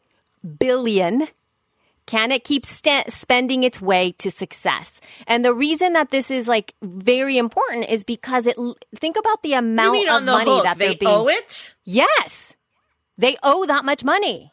[0.60, 1.28] billion
[2.10, 5.00] can it keep st- spending its way to success?
[5.28, 8.58] And the reason that this is like very important is because it.
[8.96, 10.64] think about the amount of the money hook?
[10.64, 11.12] that They being.
[11.12, 11.76] owe it.
[11.86, 12.56] Yes,
[13.18, 14.52] they owe that much money.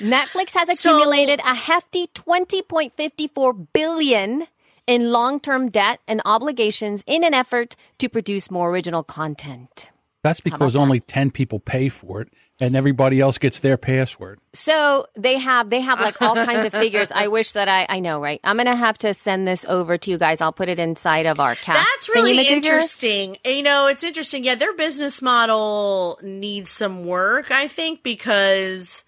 [0.00, 4.46] Netflix has So- accumulated a hefty twenty point fifty four billion
[4.86, 9.88] in long term debt and obligations in an effort to produce more original content.
[10.24, 14.40] That's because only 10 people pay for it and everybody else gets their password.
[14.54, 17.10] So they have they have like all kinds of figures.
[17.14, 18.40] I wish that I I know right.
[18.42, 20.40] I'm gonna have to send this over to you guys.
[20.40, 21.86] I'll put it inside of our cast.
[21.86, 22.52] That's really thingamajigger.
[22.54, 23.36] interesting.
[23.44, 24.44] You know, it's interesting.
[24.44, 29.04] Yeah, their business model needs some work, I think, because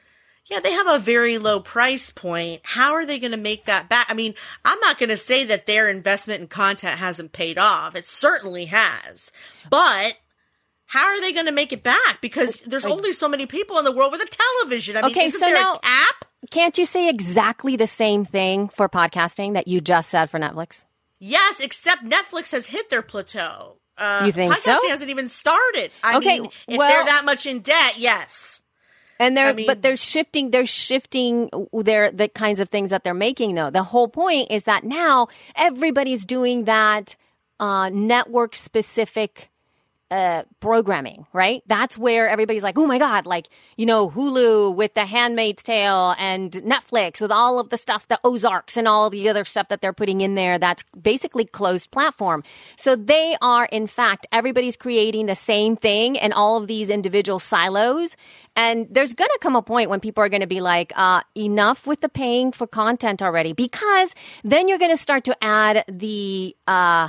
[0.50, 2.60] yeah, they have a very low price point.
[2.62, 4.06] How are they going to make that back?
[4.10, 4.34] I mean,
[4.66, 7.96] I'm not going to say that their investment in content hasn't paid off.
[7.96, 9.32] It certainly has.
[9.70, 10.18] But
[10.86, 12.20] how are they going to make it back?
[12.20, 14.26] Because there's only so many people in the world with a
[14.62, 14.96] television.
[14.96, 16.24] I mean, Okay, isn't so there now- a cap?
[16.50, 20.84] Can't you say exactly the same thing for podcasting that you just said for Netflix?
[21.18, 23.78] Yes, except Netflix has hit their plateau.
[23.98, 24.88] Uh, You think podcasting so?
[24.90, 25.90] hasn't even started.
[26.04, 28.60] I Okay, mean, if well- they're that much in debt, yes.
[29.18, 33.02] And they're I mean- but they're shifting they're shifting their the kinds of things that
[33.02, 33.70] they're making though.
[33.70, 37.16] The whole point is that now everybody's doing that
[37.58, 39.48] uh, network specific
[40.10, 41.62] uh, programming, right?
[41.66, 46.14] That's where everybody's like, oh my God, like, you know, Hulu with The Handmaid's Tale
[46.18, 49.80] and Netflix with all of the stuff, the Ozarks and all the other stuff that
[49.80, 50.58] they're putting in there.
[50.58, 52.44] That's basically closed platform.
[52.76, 57.40] So they are, in fact, everybody's creating the same thing in all of these individual
[57.40, 58.16] silos.
[58.54, 61.22] And there's going to come a point when people are going to be like, uh,
[61.36, 65.84] enough with the paying for content already, because then you're going to start to add
[65.88, 67.08] the, uh,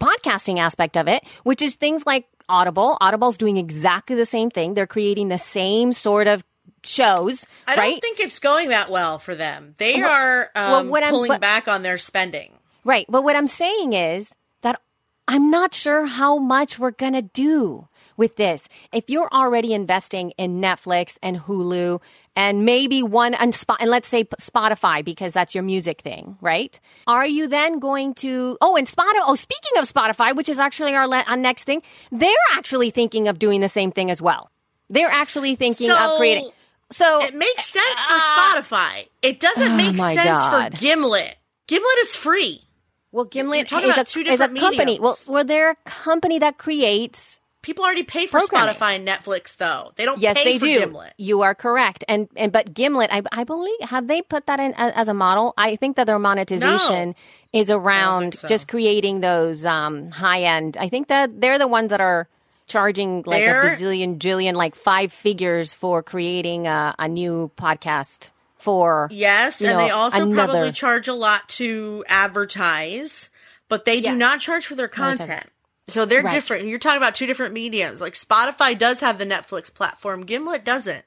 [0.00, 2.96] podcasting aspect of it, which is things like Audible.
[3.00, 4.74] Audible's doing exactly the same thing.
[4.74, 6.42] They're creating the same sort of
[6.82, 7.46] shows.
[7.66, 7.90] I right?
[7.90, 9.74] don't think it's going that well for them.
[9.78, 12.52] They Well- are well, um, what pulling but- back on their spending.
[12.84, 13.06] Right.
[13.08, 14.80] But what I'm saying is that
[15.26, 18.68] I'm not sure how much we're going to do with this.
[18.92, 22.00] If you're already investing in Netflix and Hulu
[22.38, 26.78] and maybe one and, Spot, and let's say Spotify because that's your music thing, right?
[27.08, 30.94] Are you then going to Oh, and Spotify Oh, speaking of Spotify, which is actually
[30.94, 31.82] our, le- our next thing,
[32.12, 34.50] they're actually thinking of doing the same thing as well.
[34.88, 36.50] They're actually thinking So- of creating
[36.92, 39.08] So It makes sense for Spotify.
[39.20, 40.72] It doesn't make Uh, oh my sense God.
[40.74, 41.36] for Gimlet.
[41.66, 42.62] Gimlet is free.
[43.10, 45.00] well, Gimlet is a, is a company.
[45.00, 49.92] Well, well, they're a company that creates People already pay for Spotify and Netflix, though.
[49.96, 50.78] They don't Yes, pay they for do.
[50.78, 51.12] Gimlet.
[51.18, 52.04] You are correct.
[52.08, 55.14] And and but Gimlet, I, I believe, have they put that in a- as a
[55.14, 55.54] model?
[55.58, 57.14] I think that their monetization
[57.52, 58.46] is around so.
[58.48, 60.76] just creating those um, high end.
[60.78, 62.28] I think that they're the ones that are
[62.68, 68.28] charging like They're- a bazillion, jillion, like five figures for creating a, a new podcast
[68.56, 73.30] for Yes, and know, they also another- probably charge a lot to advertise,
[73.68, 75.44] but they do not charge for their content.
[75.88, 76.32] So they're Right.
[76.32, 76.66] different.
[76.66, 78.00] You're talking about two different mediums.
[78.00, 81.04] Like Spotify does have the Netflix platform, Gimlet doesn't.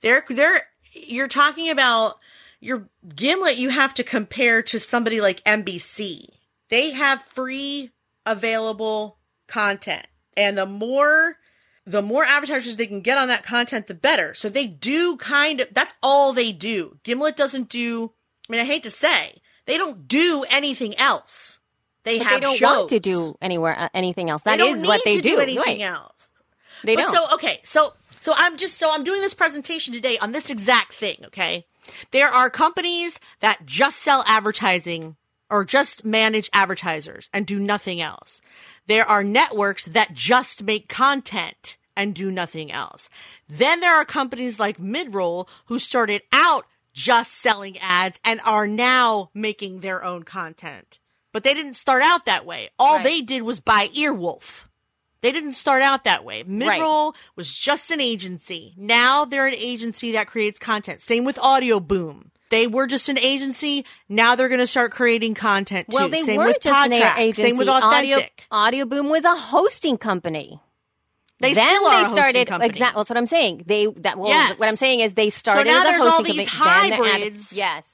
[0.00, 2.18] They're they're you're talking about
[2.60, 6.26] your Gimlet you have to compare to somebody like NBC.
[6.68, 7.90] They have free
[8.24, 10.06] available content.
[10.36, 11.36] And the more
[11.84, 14.34] the more advertisers they can get on that content, the better.
[14.34, 16.98] So they do kind of, that's all they do.
[17.02, 18.12] Gimlet doesn't do,
[18.48, 21.58] I mean, I hate to say, they don't do anything else.
[22.04, 22.76] They but have they don't shows.
[22.76, 24.42] want to do anywhere uh, anything else.
[24.42, 25.40] That is what they to do, do.
[25.40, 25.80] anything Right.
[25.80, 26.30] else.
[26.84, 27.14] They but don't.
[27.14, 30.94] so okay, so so I'm just so I'm doing this presentation today on this exact
[30.94, 31.66] thing, okay?
[32.10, 35.16] There are companies that just sell advertising
[35.50, 38.40] or just manage advertisers and do nothing else.
[38.86, 43.10] There are networks that just make content and do nothing else.
[43.48, 49.30] Then there are companies like Midroll who started out just selling ads and are now
[49.34, 50.98] making their own content.
[51.32, 52.68] But they didn't start out that way.
[52.78, 53.04] All Right.
[53.04, 54.66] they did was buy Earwolf.
[55.22, 56.42] They didn't start out that way.
[56.44, 58.74] Midroll was just an agency.
[58.76, 61.00] Now they're an agency that creates content.
[61.00, 62.30] Same with Audio Boom.
[62.50, 63.86] They were just an agency.
[64.10, 65.96] Now they're going to start creating content too.
[65.96, 67.16] well, they Same were with just an Podtrac.
[67.18, 67.42] agency.
[67.42, 68.46] Same with Audio, Authentic.
[68.50, 70.60] Audio Boom was a hosting company.
[71.38, 72.98] they then still are they started exactly.
[72.98, 73.62] That's what I'm saying.
[73.66, 74.58] They that well, Yes.
[74.58, 76.90] what I'm saying is they started So now as a there's all these company.
[76.90, 77.52] then added- hybrids.
[77.52, 77.91] yes.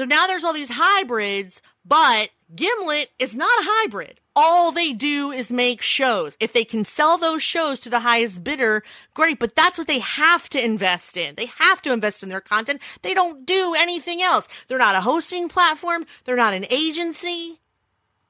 [0.00, 4.18] So now there's all these hybrids, but Gimlet is not a hybrid.
[4.34, 6.38] All they do is make shows.
[6.40, 8.82] If they can sell those shows to the highest bidder,
[9.12, 11.34] great, but that's what they have to invest in.
[11.34, 12.80] They have to invest in their content.
[13.02, 14.48] They don't do anything else.
[14.68, 16.06] They're not a hosting platform.
[16.24, 17.60] They're not an agency.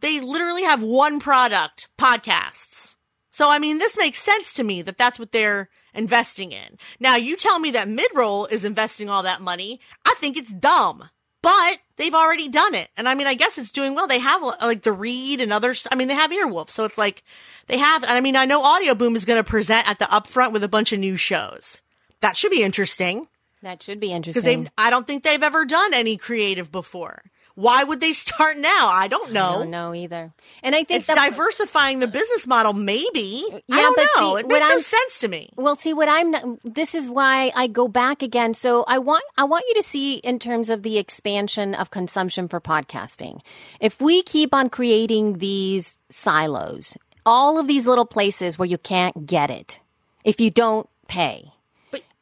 [0.00, 2.96] They literally have one product, podcasts.
[3.30, 6.78] So, I mean, this makes sense to me that that's what they're investing in.
[6.98, 9.78] Now, you tell me that Midroll is investing all that money.
[10.04, 11.08] I think it's dumb,
[11.43, 12.88] but they've already done it.
[12.97, 14.07] And I mean, I guess it's doing well.
[14.07, 15.86] They have like the Read and others.
[15.91, 16.70] I mean, they have Earwolf.
[16.70, 17.22] So it's like
[17.66, 20.05] they have, and I mean, I know Audio Boom is going to present at the
[20.07, 21.82] upfront with a bunch of new shows.
[22.20, 23.28] That should be interesting
[23.62, 24.43] That should be interesting.
[24.43, 27.22] because they, I don't think they've ever done any creative before.
[27.55, 28.88] Why would they start now?
[28.88, 29.48] I don't know.
[29.48, 30.32] I don't know either.
[30.62, 33.44] And I think It's that diversifying the business model, maybe.
[33.70, 34.34] I don't but know.
[34.36, 35.51] see, it makes no I'm- sense to me.
[35.57, 36.30] Well, see what I'm.
[36.30, 38.55] Not, this is why I go back again.
[38.55, 42.48] So I want I want you to see in terms of the expansion of consumption
[42.48, 43.40] for podcasting.
[43.80, 46.96] If we keep on creating these silos,
[47.26, 49.80] all of these little places where you can't get it
[50.24, 51.53] if you don't pay.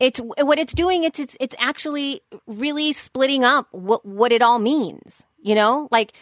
[0.01, 1.05] It's what it's doing.
[1.05, 5.24] It's it's it's actually really splitting up what what it all means.
[5.42, 6.12] You know, like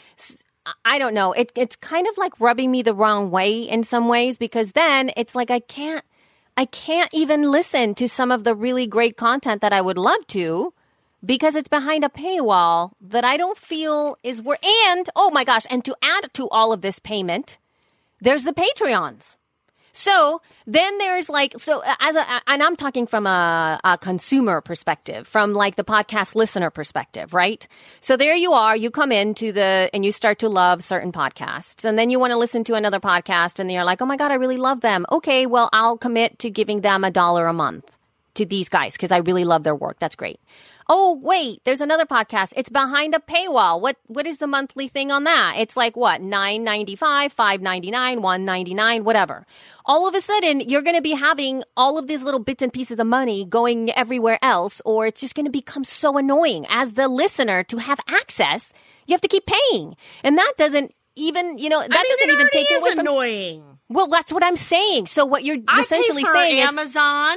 [0.85, 1.33] I don't know.
[1.33, 5.11] It it's kind of like rubbing me the wrong way in some ways because then
[5.17, 6.05] it's like I can't
[6.57, 10.27] I can't even listen to some of the really great content that I would love
[10.29, 10.73] to
[11.25, 14.59] because it's behind a paywall that I don't feel is where
[14.89, 17.59] and oh my gosh, and to add to all of this payment,
[18.21, 19.37] there's the Patreons.
[19.97, 24.61] So then there's like, so uh, as a, and I'm talking from a, a consumer
[24.61, 27.67] perspective, from like the podcast listener perspective, right?
[28.01, 31.87] So there you are, you come into the, and you start to love certain podcasts.
[31.87, 34.31] And then you want to listen to another podcast and you're like, oh my God,
[34.31, 35.07] I really love them.
[35.11, 37.91] Okay, well, I'll commit to giving them a dollar a month
[38.35, 39.99] to these guys because I really love their work.
[39.99, 40.41] That's great.
[40.89, 42.53] Oh, wait, there's another podcast.
[42.57, 43.81] It's behind a paywall.
[43.81, 45.55] What what is the monthly thing on that?
[45.59, 46.21] It's like what?
[46.21, 49.47] nine ninety five, five ninety nine, one ninety nine, whatever.
[49.85, 52.73] All of a sudden, you're going to be having all of these little bits and
[52.73, 56.95] pieces of money going everywhere else or it's just going to become so annoying as
[56.95, 58.73] the listener to have access.
[59.07, 59.97] You have to keep paying.
[60.23, 62.91] And that doesn't even, you know, that I mean, doesn't even take already it away
[62.91, 63.79] from annoying.
[63.89, 65.07] Well, that's what I'm saying.
[65.07, 67.37] So what you're I essentially saying is Amazon,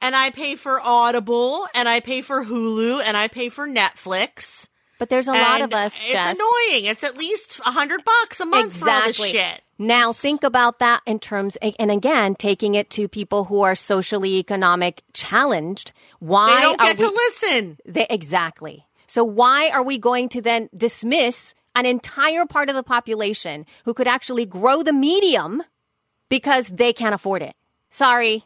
[0.00, 4.66] and I pay for Audible, and I pay for Hulu, and I pay for Netflix.
[4.98, 6.34] but there's a lot of us, It's Jess.
[6.36, 6.84] annoying.
[6.86, 9.60] It's at least a hundred bucks a month for all this shit.
[9.78, 14.36] Now think about that in terms, and again, taking it to people who are socially
[14.36, 15.92] economic challenged.
[16.18, 17.78] Why They don't get we, to listen.
[17.84, 18.86] They, exactly.
[19.06, 23.92] So why are we going to then dismiss an entire part of the population who
[23.92, 25.62] could actually grow the medium
[26.30, 27.54] because they can't afford it?
[27.90, 28.44] Sorry.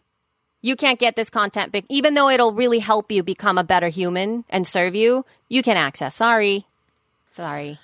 [0.62, 4.44] You can't get this content, even though it'll really help you become a better human
[4.50, 6.14] and serve you, you can access.
[6.14, 6.66] Sorry.
[7.30, 7.78] Sorry.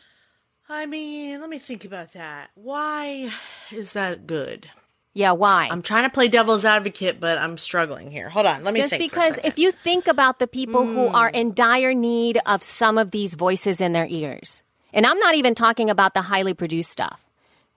[0.68, 2.50] I mean, let me think about that.
[2.54, 3.30] Why
[3.70, 4.68] is that good?
[5.14, 5.68] Yeah, why?
[5.70, 8.28] I'm trying to play devil's advocate, but I'm struggling here.
[8.28, 9.10] Hold on, let me Just think.
[9.10, 11.34] for a because if you think about the people who are Hmm.
[11.36, 14.62] in dire need of some of these voices in their ears,
[14.92, 17.22] and I'm not even talking about the highly produced stuff,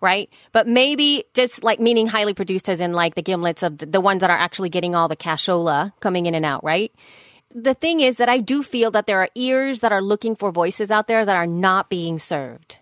[0.02, 0.30] right?
[0.52, 4.02] But maybe just like meaning highly produced as in like the gimlets of the, the
[4.02, 6.92] ones that are actually getting all the cashola coming in and out, right?
[7.54, 10.52] The thing is that I do feel that there are ears that are looking for
[10.52, 12.78] voices out there that are not being served.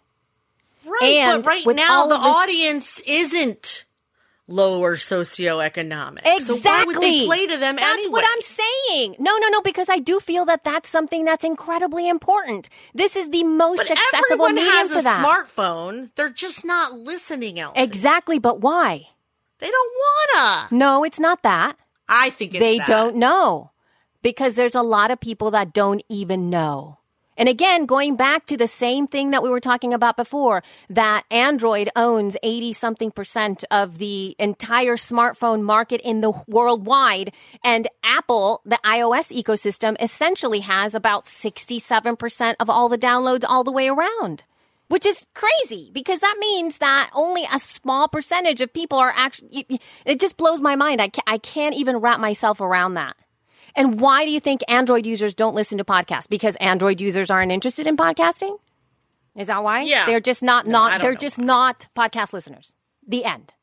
[0.85, 3.85] right, and but right now the this- audience isn't
[4.47, 6.19] lower socioeconomic.
[6.25, 6.39] Exactly.
[6.45, 8.11] So why would they play to them That's anyway?
[8.11, 9.15] what I'm saying.
[9.19, 12.69] No, no, no, because I do feel that that's something that's incredibly important.
[12.93, 15.19] This is the most But accessible everyone medium has for a that.
[15.25, 16.09] smartphone.
[16.15, 17.73] They're just not listening else.
[17.75, 19.07] Exactly, but why?
[19.59, 19.91] They don't
[20.35, 20.67] wanna.
[20.71, 21.77] No, it's not that.
[22.07, 22.87] I think it's they that.
[22.87, 23.71] don't know
[24.21, 26.99] because there's a lot of people that don't even know.
[27.37, 31.23] And again, going back to the same thing that we were talking about before, that
[31.29, 37.33] Android owns 80 something percent of the entire smartphone market in the worldwide.
[37.63, 43.71] And Apple, the iOS ecosystem, essentially has about 67% of all the downloads all the
[43.71, 44.43] way around.
[44.89, 49.67] Which is crazy because that means that only a small percentage of people are actually,
[50.05, 51.01] it just blows my mind.
[51.01, 53.17] I can't, I can't even wrap myself around that.
[53.77, 56.27] And why do you think Android users don't listen to podcasts?
[56.27, 58.57] Because Android users aren't interested in podcasting?
[59.35, 59.83] Is that why?
[59.83, 60.05] Yeah.
[60.07, 62.73] They're just not, No, not, they're know just not podcast listeners.
[63.07, 63.53] The end.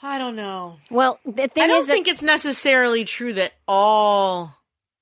[0.00, 0.78] I don't know.
[0.90, 4.54] Well, the thing I don't is that, think it's necessarily true that all.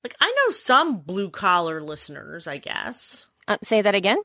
[0.02, 2.46] Like I know some blue collar listeners.
[2.46, 3.26] I guess.
[3.46, 4.16] uh, say that again.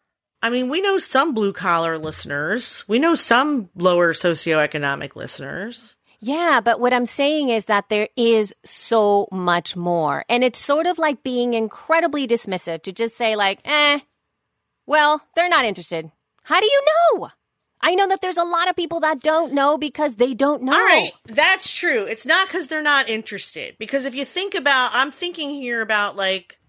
[0.41, 2.86] I mean, we know some blue collar listeners.
[2.88, 5.97] We know some lower socioeconomic listeners.
[6.24, 10.24] Yeah, but what I'm saying is that there is so much more.
[10.30, 14.01] And it's sort of like being incredibly dismissive to just say, like, eh,
[14.86, 16.11] well, they're not interested.
[16.43, 17.30] How do you know?
[17.82, 20.74] I know that there's a lot of people that don't know because they don't know.
[20.74, 22.03] All right, that's true.
[22.03, 23.76] It's not because they're not interested.
[23.80, 26.59] Because if you think about, I'm thinking here about like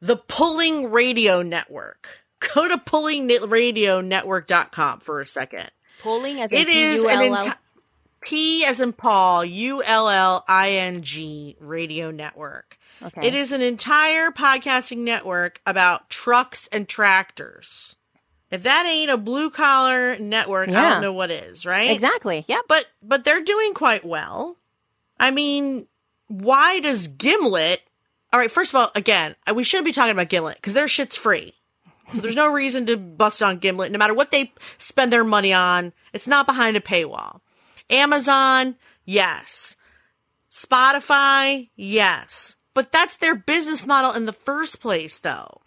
[0.00, 2.24] the Pulling Radio Network.
[2.54, 5.70] Go to pullingradionetwork.com for a second.
[6.02, 7.54] Pulling as in It is an enti-
[8.26, 12.76] P as in Paul, U L L I N G Radio Network.
[13.00, 13.28] Okay.
[13.28, 17.94] It is an entire podcasting network about trucks and tractors.
[18.50, 21.88] If that ain't a blue collar network, I don't know what is, right?
[21.88, 22.44] Exactly.
[22.48, 22.62] Yep.
[22.66, 24.56] But but they're doing quite well.
[25.20, 25.86] I mean,
[26.26, 27.80] why does Gimlet?
[28.32, 30.88] All right, first of all, again, uh, we shouldn't be talking about Gimlet because their
[30.88, 31.54] shit's free.
[32.12, 33.92] So there's no reason to bust on Gimlet.
[33.92, 37.40] No matter what they spend their money on, it's not behind a paywall.
[37.90, 39.76] Amazon, yes.
[40.50, 42.56] Spotify, yes.
[42.74, 45.60] But that's their business model in the first place, though.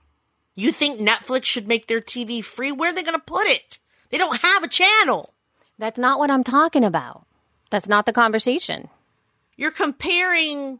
[0.56, 2.72] You think Netflix should make their TV free?
[2.72, 3.80] Where are they going to put it?
[4.10, 5.34] They don't have a channel.
[5.78, 7.26] That's not what I'm talking about.
[7.70, 8.90] That's not the conversation.
[9.56, 10.80] you're comparing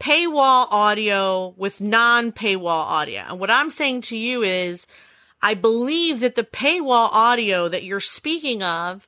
[0.00, 3.22] paywall audio with non paywall audio.
[3.28, 4.86] And what I'm saying to you is,
[5.42, 9.07] I believe that the paywall audio that you're speaking of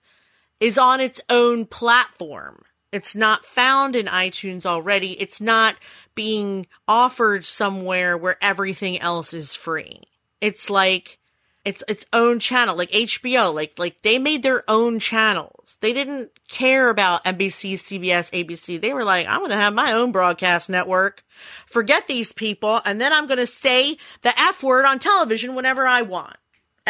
[0.61, 2.62] is on its own platform.
[2.92, 5.12] It's not found in iTunes already.
[5.20, 5.76] It's not
[6.14, 10.02] being offered somewhere where everything else is free.
[10.40, 11.18] It's like
[11.64, 15.76] It's its own channel, like HBO, like like they made their own channels.
[15.80, 18.80] They didn't care about NBC, CBS, ABC.
[18.80, 21.22] They were like, I'm going to have my own broadcast network.
[21.66, 25.86] Forget these people, and then I'm going to say the F word on television whenever
[25.86, 26.36] I want.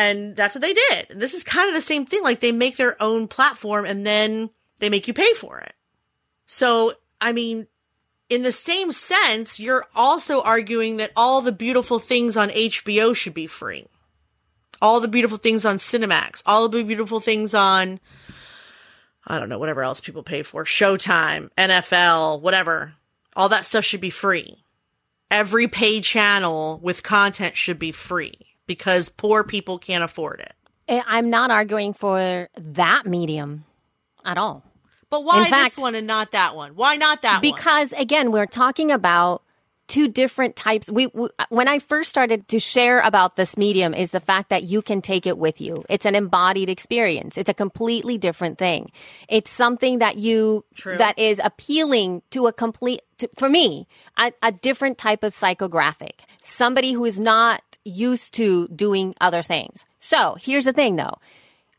[0.01, 1.09] And that's what they did.
[1.11, 2.23] This is kind of the same thing.
[2.23, 4.49] Like they make their own platform and then
[4.79, 5.75] they make you pay for it.
[6.47, 7.67] So, I mean,
[8.31, 13.35] in the same sense, you're also arguing that all the beautiful things on HBO should
[13.35, 13.89] be free.
[14.81, 18.01] All the beautiful things on Cinemax, all the beautiful things on,
[19.27, 22.95] I don't know, whatever else people pay for, Showtime, NFL, whatever.
[23.37, 24.65] All that stuff should be free.
[25.31, 30.53] Every paid channel with content should be free because poor people can't afford it.
[30.87, 33.65] Eh, I'm not arguing for that medium
[34.25, 34.63] at all.
[35.11, 36.77] But why fact- this one and not that one?
[36.77, 37.43] Why not that one?
[37.43, 39.43] because again we're talking about
[39.89, 44.13] two different types we, we when i first started to share about this medium is
[44.13, 47.55] the fact that you can take it with you it's an embodied experience it's a
[47.55, 48.89] completely different thing
[49.29, 50.97] it's something that you True.
[50.97, 56.21] that is appealing to a complete to, for me a, a different type of psychographic
[56.41, 61.17] somebody who is not used to doing other things so here's the thing though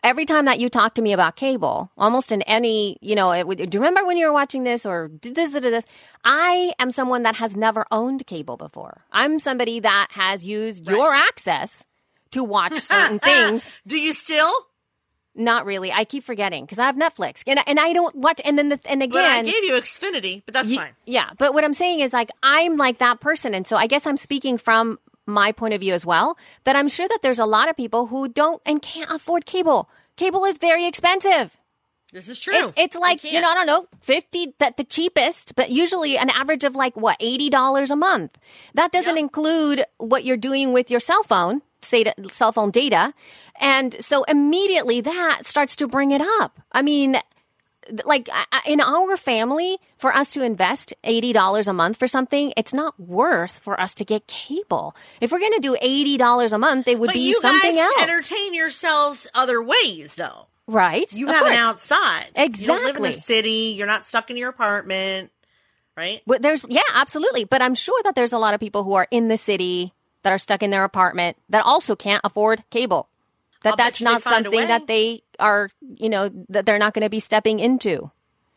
[0.04, 3.46] every time that you talk to me about cable, almost in any, you know, it,
[3.70, 5.86] do you remember when you were watching this or did this, did this?
[6.24, 9.02] I am someone that has never owned cable before.
[9.12, 11.84] I'm somebody that has used your access
[12.32, 13.72] to watch certain things.
[13.86, 14.52] Do you still?
[15.34, 15.94] Not really.
[15.94, 18.42] I keep forgetting because I have Netflix and, and I don't watch.
[18.44, 20.92] And then the, and But I again, gave you Xfinity, but that's fine.
[21.06, 24.06] Yeah, but what I'm saying is like I'm like that person, and so I guess
[24.06, 26.38] I'm speaking from my point of view as well.
[26.64, 29.90] That I'm sure that there's a lot of people who don't and can't afford cable.
[30.18, 31.56] Cable is very expensive.
[32.14, 32.68] This is true.
[32.68, 36.30] It, it's like you know I don't know fifty that the cheapest, but usually an
[36.30, 38.38] average of like what eighty dollars a month.
[38.74, 39.20] That doesn't Yep.
[39.24, 43.14] include what you're doing with your cell phone, say to- cell phone data,
[43.62, 46.60] and so immediately that starts to bring it up.
[46.74, 47.16] I mean,
[48.06, 48.30] like
[48.66, 53.00] in our family, for us to invest eighty dollars a month for something, it's not
[53.00, 54.96] worth for us to get cable.
[55.20, 57.76] If we're going to do eighty dollars a month, it would but be you something
[57.76, 60.48] guys else, entertain yourselves other ways, though.
[60.68, 61.12] right?
[61.14, 61.60] You Of have an course.
[61.60, 62.28] outside.
[62.36, 63.12] You don't live in Exactly.
[63.12, 63.76] the city.
[63.78, 65.32] You're not stuck in your apartment,
[65.98, 66.22] right?
[66.26, 67.44] But there's yeah, absolutely.
[67.46, 70.32] But I'm sure that there's a lot of people who are in the city that
[70.32, 73.10] are stuck in their apartment that also can't afford cable.
[73.64, 77.10] That I'll that's not something that they are, you know, that they're not going to
[77.10, 78.12] be stepping into.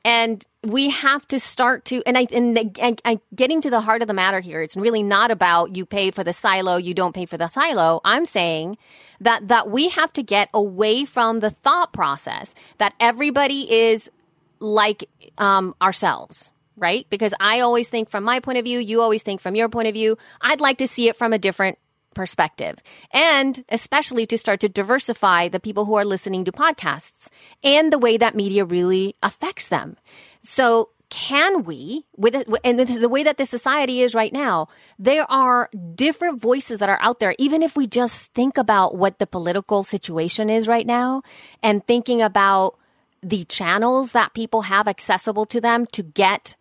[0.06, 4.02] And we have to start to, and I, and, and, and getting to the heart
[4.02, 7.14] of the matter here, it's really not about you pay for the silo, you don't
[7.14, 8.02] pay for the silo.
[8.04, 8.76] I'm saying
[9.20, 14.10] that that we have to get away from the thought process that everybody is
[14.58, 17.06] like um, ourselves, right?
[17.08, 19.88] Because I always think from my point of view, you always think from your point
[19.88, 20.18] of view.
[20.40, 21.78] I'd like to see it from a different
[22.14, 22.78] perspective.
[23.10, 27.28] And especially to start to diversify the people who are listening to podcasts
[27.62, 29.96] and the way that media really affects them.
[30.42, 32.34] So can we with
[32.64, 34.66] and the way that the society is right now
[34.98, 39.18] there are different voices that are out there even if we just think about what
[39.18, 41.22] the political situation is right now
[41.62, 42.76] and thinking about
[43.22, 46.56] the channels that people have accessible to them to get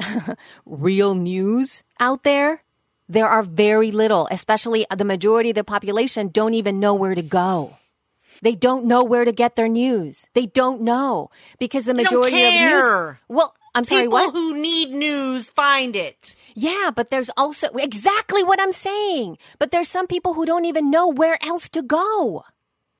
[0.66, 2.62] real news out there,
[3.08, 7.22] there are very little, especially the majority of the population don't even know where to
[7.22, 7.76] go.
[8.42, 10.26] They don't know where to get their news.
[10.34, 13.16] They don't know because the majority of news.
[13.28, 14.32] Well, I'm sorry, People what?
[14.34, 16.36] who need news find it.
[16.54, 19.38] Yeah, but there's also exactly what I'm saying.
[19.58, 22.44] But there's some people who don't even know where else to go.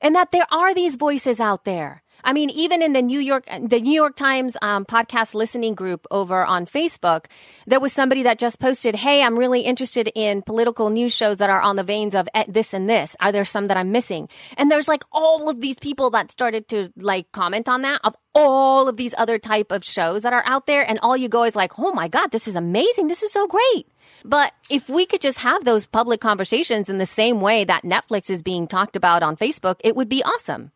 [0.01, 2.03] And that there are these voices out there.
[2.25, 6.07] I mean, even in the New York, the New York Times um, podcast listening group
[6.11, 7.27] over on Facebook,
[7.66, 11.51] there was somebody that just posted, "Hey, I'm really interested in political news shows that
[11.51, 13.14] are on the veins of eh, this and this.
[13.20, 16.66] Are there some that I'm missing?" And there's like all of these people that started
[16.68, 20.45] to like comment on that of all of these other type of shows that are
[20.47, 23.09] out there, and all you go is like, "Oh my god, this is amazing!
[23.09, 23.87] This is so great!"
[24.25, 28.31] But if we could just have those public conversations in the same way that Netflix
[28.31, 30.72] is being talked about on Facebook, it would be awesome.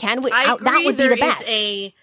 [0.00, 0.30] Can we?
[0.32, 0.64] I agree.
[0.64, 1.48] that would be the is best.
[1.48, 1.94] a.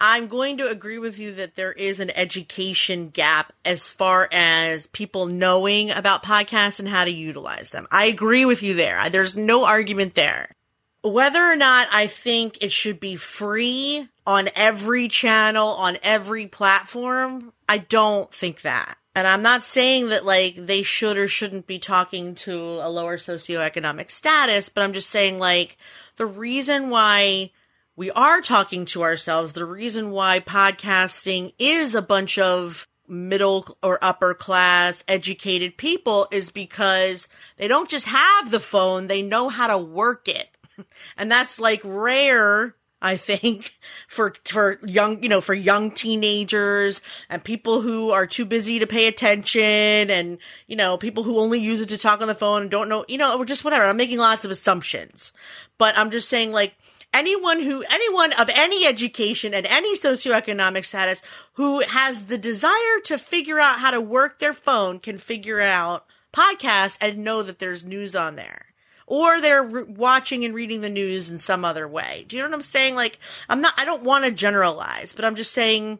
[0.00, 4.86] I'm going to agree with you that there is an education gap as far as
[4.86, 7.88] people knowing about podcasts and how to utilize them.
[7.90, 9.10] I agree with you there.
[9.10, 10.54] There's no argument there.
[11.02, 17.52] Whether or not I think it should be free on every channel, on every platform,
[17.68, 18.98] I don't think that.
[19.18, 23.16] And I'm not saying that like they should or shouldn't be talking to a lower
[23.16, 25.76] socioeconomic status, but I'm just saying like
[26.14, 27.50] the reason why
[27.96, 33.98] we are talking to ourselves, the reason why podcasting is a bunch of middle or
[34.02, 39.66] upper class educated people is because they don't just have the phone, they know how
[39.66, 40.48] to work it.
[41.16, 43.74] And that's like rare I think
[44.08, 48.86] for for young you know for young teenagers and people who are too busy to
[48.86, 52.62] pay attention and you know people who only use it to talk on the phone
[52.62, 53.84] and don't know you know or just whatever.
[53.84, 55.32] I'm making lots of assumptions.
[55.78, 56.74] But I'm just saying like
[57.14, 61.22] anyone who anyone of any education and any socioeconomic status
[61.54, 66.06] who has the desire to figure out how to work their phone can figure out
[66.32, 68.67] podcasts and know that there's news on there
[69.08, 72.26] or they're re- watching and reading the news in some other way.
[72.28, 72.94] Do you know what I'm saying?
[72.94, 75.98] Like, I'm not, I don't want to generalize, but I'm just saying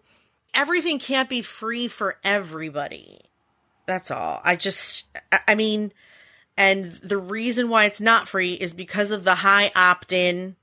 [0.54, 3.20] everything can't be free for everybody.
[3.86, 4.42] That's all.
[4.44, 5.06] I just,
[5.46, 5.92] I mean,
[6.56, 10.56] and the reason why it's not free is because of the high opt in.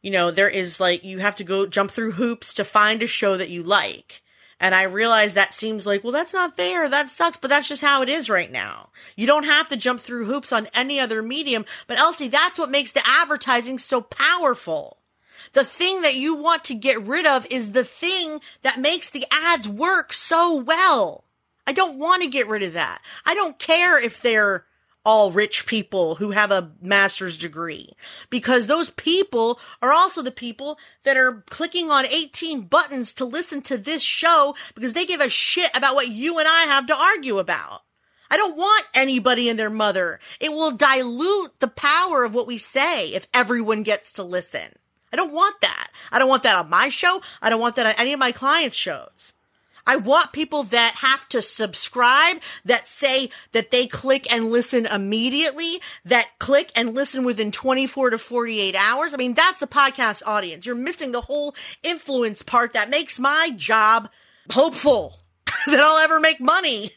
[0.00, 3.06] You know, there is like, you have to go jump through hoops to find a
[3.06, 4.22] show that you like.
[4.64, 6.88] And I realize that seems like, well, that's not fair.
[6.88, 8.88] That sucks, but that's just how it is right now.
[9.14, 11.66] You don't have to jump through hoops on any other medium.
[11.86, 14.96] But Elsie, that's what makes the advertising so powerful.
[15.52, 19.26] The thing that you want to get rid of is the thing that makes the
[19.30, 21.24] ads work so well.
[21.66, 23.02] I don't want to get rid of that.
[23.26, 24.64] I don't care if they're
[25.04, 27.92] all rich people who have a master's degree
[28.30, 33.60] because those people are also the people that are clicking on 18 buttons to listen
[33.62, 36.96] to this show because they give a shit about what you and I have to
[36.96, 37.82] argue about.
[38.30, 40.18] I don't want anybody and their mother.
[40.40, 44.72] It will dilute the power of what we say if everyone gets to listen.
[45.12, 45.88] I don't want that.
[46.10, 47.20] I don't want that on my show.
[47.42, 49.33] I don't want that on any of my clients' shows.
[49.86, 55.80] I want people that have to subscribe, that say that they click and listen immediately,
[56.04, 59.12] that click and listen within 24 to 48 hours.
[59.12, 60.66] I mean, that's the podcast audience.
[60.66, 64.10] You're missing the whole influence part that makes my job
[64.50, 65.20] hopeful
[65.66, 66.92] that I'll ever make money.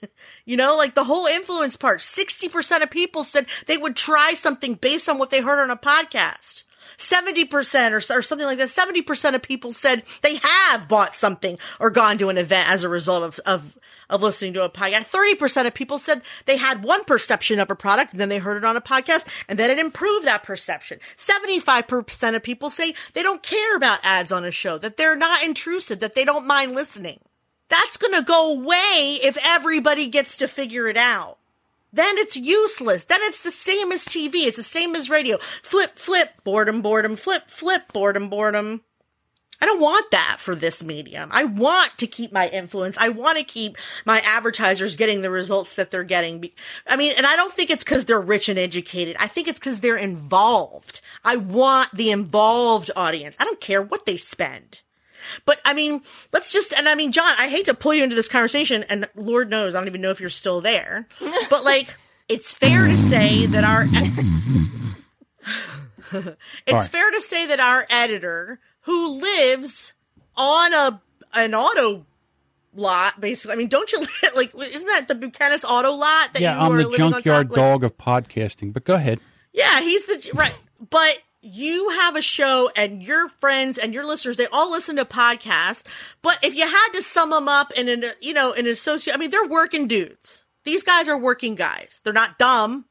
[0.46, 2.00] You know, like the whole influence part.
[2.00, 5.76] 60% of people said they would try something based on what they heard on a
[5.76, 6.64] podcast.
[6.98, 8.70] 70% or, or something like that.
[8.70, 12.90] 70% of people said they have bought something or gone to an event as a
[12.90, 13.78] result of, of,
[14.10, 15.12] of listening to a podcast.
[15.12, 18.58] 30% of people said they had one perception of a product and then they heard
[18.58, 21.00] it on a podcast and then it improved that perception.
[21.16, 25.44] 75% of people say they don't care about ads on a show, that they're not
[25.44, 27.20] intrusive, that they don't mind listening.
[27.70, 31.38] That's going to go away if everybody gets to figure it out
[31.98, 33.04] then it's useless.
[33.06, 34.46] Then it's the same as TV.
[34.46, 35.38] It's the same as radio.
[35.38, 38.82] Flip, flip, boredom, boredom, flip, flip, boredom, boredom.
[39.60, 41.30] I don't want that for this medium.
[41.32, 42.96] I want to keep my influence.
[43.00, 46.52] I want to keep my advertisers getting the results that they're getting.
[46.86, 49.16] I mean, and I don't think it's because they're rich and educated.
[49.20, 51.02] I think it's because they're involved.
[51.26, 53.36] I want the involved audience.
[53.40, 54.82] I don't care what they spend.
[55.46, 56.02] But I mean,
[56.32, 59.08] let's just, and I mean, John, I hate to pull you into this conversation, and
[59.16, 61.08] Lord knows, I don't even know if you're still there,
[61.50, 61.96] but like,
[62.30, 63.86] it's fair to say that our,
[66.66, 66.88] it's right.
[66.88, 69.94] fair to say that our editor, who lives
[70.36, 71.02] on a,
[71.34, 72.06] an auto
[72.78, 73.54] lot, basically.
[73.54, 74.06] I mean, don't you
[74.36, 74.54] like?
[74.56, 76.34] Isn't that the Buchanan's Auto lot?
[76.34, 78.74] That yeah, I'm the junkyard dog of podcasting.
[78.74, 79.20] But go ahead.
[79.52, 80.56] Yeah, he's the right.
[80.90, 81.18] But
[81.48, 85.84] you have a show and your friends and your listeners, they all listen to podcasts.
[86.22, 89.18] But if you had to sum them up in an, you know, an associate, I
[89.18, 90.44] mean, they're working dudes.
[90.64, 92.02] These guys are working guys.
[92.04, 92.86] They're not dumb,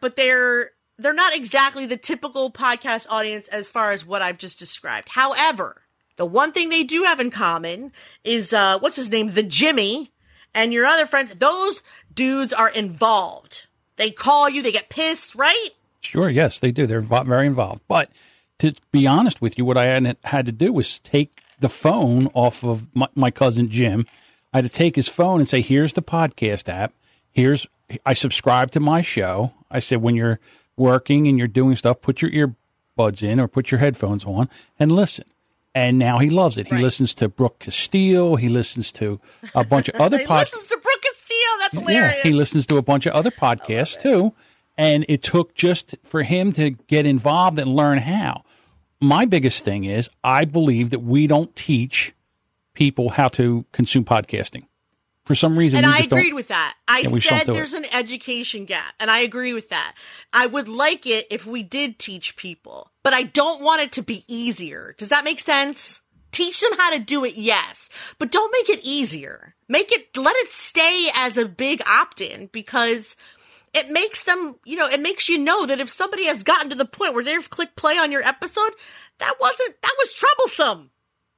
[0.00, 4.58] but they're, they're not exactly the typical podcast audience as far as what I've just
[4.58, 5.08] described.
[5.10, 5.82] However,
[6.16, 7.92] the one thing they do have in common
[8.24, 9.28] is, uh, what's his name?
[9.28, 10.12] The Jimmy
[10.54, 11.34] and your other friends.
[11.34, 11.82] Those
[12.12, 13.66] dudes are involved.
[13.96, 15.70] They call you, they get pissed, right?
[16.02, 16.86] Sure, yes, they do.
[16.86, 17.82] They're very involved.
[17.88, 18.10] But
[18.58, 22.26] to be honest with you, what I had, had to do was take the phone
[22.34, 24.06] off of my, my cousin Jim.
[24.52, 26.92] I had to take his phone and say, "Here's the podcast app.
[27.30, 27.66] Here's
[28.04, 30.40] I subscribe to my show." I said, "When you're
[30.76, 34.48] working and you're doing stuff, put your earbuds in or put your headphones on
[34.78, 35.24] and listen."
[35.74, 36.66] And now he loves it.
[36.66, 36.82] He right.
[36.82, 38.36] listens to Brooke Castillo.
[38.36, 39.20] He listens to
[39.54, 40.26] a bunch of other podcasts.
[40.26, 41.58] He listens to Brooke Castillo.
[41.60, 42.14] That's hilarious.
[42.16, 44.34] Yeah, he listens to a bunch of other podcasts too.
[44.82, 48.42] And it took just for him to get involved and learn how.
[49.00, 52.14] My biggest thing is I believe that we don't teach
[52.74, 54.64] people how to consume podcasting.
[55.24, 56.74] For some reason, and I agreed with that.
[56.88, 57.84] I said there's it.
[57.84, 59.94] an education gap, and I agree with that.
[60.32, 64.02] I would like it if we did teach people, but I don't want it to
[64.02, 64.96] be easier.
[64.98, 66.00] Does that make sense?
[66.32, 69.54] Teach them how to do it, yes, but don't make it easier.
[69.68, 73.14] Make it, let it stay as a big opt in because
[73.74, 76.76] it makes them, you know, it makes you know that if somebody has gotten to
[76.76, 78.72] the point where they've clicked play on your episode,
[79.18, 80.90] that wasn't, that was troublesome.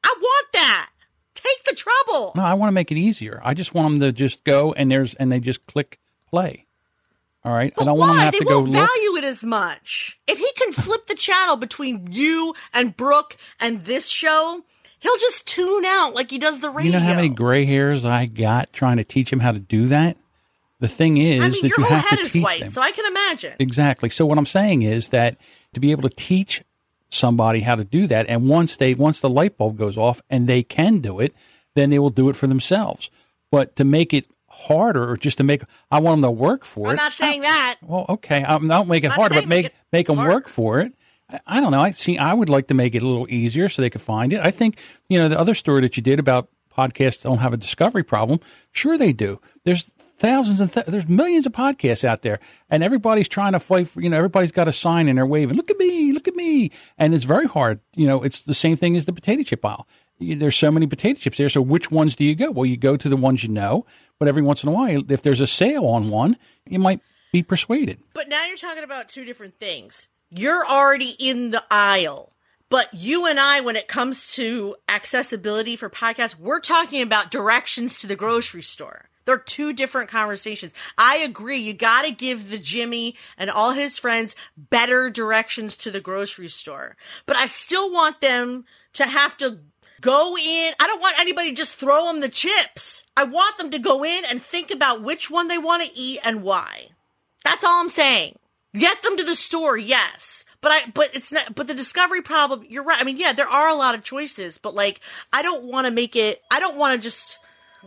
[0.02, 0.90] I want that.
[1.34, 2.32] Take the trouble.
[2.36, 3.40] No, I want to make it easier.
[3.44, 6.66] I just want them to just go and there's and they just click play.
[7.44, 7.72] All right.
[7.76, 8.20] But I don't want them why?
[8.20, 8.88] to have they to go won't look.
[8.88, 10.18] value it as much.
[10.26, 14.64] If he can flip the channel between you and Brooke and this show,
[15.00, 16.92] he'll just tune out like he does the radio.
[16.92, 19.88] You know how many gray hairs I got trying to teach him how to do
[19.88, 20.16] that?
[20.84, 22.60] The thing is I mean, that your you whole have head to is teach white,
[22.60, 22.70] them.
[22.70, 23.54] so I can imagine.
[23.58, 24.10] Exactly.
[24.10, 25.38] So what I'm saying is that
[25.72, 26.62] to be able to teach
[27.08, 30.46] somebody how to do that, and once they once the light bulb goes off and
[30.46, 31.34] they can do it,
[31.74, 33.10] then they will do it for themselves.
[33.50, 36.88] But to make it harder, or just to make, I want them to work for
[36.88, 37.76] it, I'm not saying that.
[37.80, 40.92] Well, okay, I'm not making it harder, but make make make them work for it.
[41.30, 41.80] I, I don't know.
[41.80, 42.18] I see.
[42.18, 44.40] I would like to make it a little easier so they could find it.
[44.44, 44.76] I think
[45.08, 48.40] you know the other story that you did about podcasts don't have a discovery problem.
[48.72, 49.40] Sure, they do.
[49.64, 52.40] There's thousands and th- there's millions of podcasts out there,
[52.70, 53.88] and everybody's trying to fight.
[53.88, 55.56] For, you know, everybody's got a sign and they're waving.
[55.56, 57.80] Look at me, look at me, and it's very hard.
[57.94, 59.86] You know, it's the same thing as the potato chip aisle.
[60.20, 61.48] There's so many potato chips there.
[61.48, 62.50] So which ones do you go?
[62.50, 63.84] Well, you go to the ones you know,
[64.18, 66.36] but every once in a while, if there's a sale on one,
[66.66, 67.00] you might
[67.32, 67.98] be persuaded.
[68.14, 70.06] But now you're talking about two different things.
[70.30, 72.32] You're already in the aisle.
[72.70, 78.00] But you and I, when it comes to accessibility for podcasts, we're talking about directions
[78.00, 79.08] to the grocery store.
[79.24, 80.72] They're two different conversations.
[80.98, 81.58] I agree.
[81.58, 86.48] You got to give the Jimmy and all his friends better directions to the grocery
[86.48, 86.96] store.
[87.26, 88.64] But I still want them
[88.94, 89.58] to have to
[90.00, 90.74] go in.
[90.78, 93.04] I don't want anybody just throw them the chips.
[93.16, 96.20] I want them to go in and think about which one they want to eat
[96.24, 96.88] and why.
[97.44, 98.38] That's all I'm saying.
[98.74, 100.44] Get them to the store, yes.
[100.60, 102.98] But I but it's not but the discovery problem, you're right.
[102.98, 105.00] I mean, yeah, there are a lot of choices, but like
[105.32, 107.38] I don't want to make it I don't want to just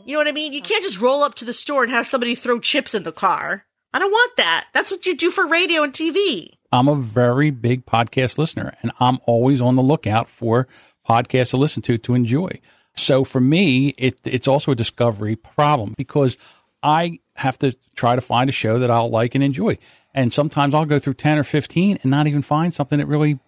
[0.05, 0.53] you know what I mean?
[0.53, 3.11] You can't just roll up to the store and have somebody throw chips in the
[3.11, 3.65] car.
[3.93, 4.67] I don't want that.
[4.73, 6.49] That's what you do for radio and TV.
[6.71, 10.67] I'm a very big podcast listener and I'm always on the lookout for
[11.07, 12.59] podcasts to listen to to enjoy.
[12.95, 16.37] So for me, it, it's also a discovery problem because
[16.83, 19.77] I have to try to find a show that I'll like and enjoy.
[20.13, 23.39] And sometimes I'll go through 10 or 15 and not even find something that really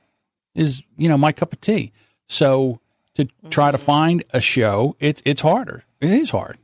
[0.56, 1.92] is, you know, my cup of tea.
[2.28, 2.80] So
[3.16, 5.84] to try to find a show, it, it's harder.
[6.02, 6.58] It is hard.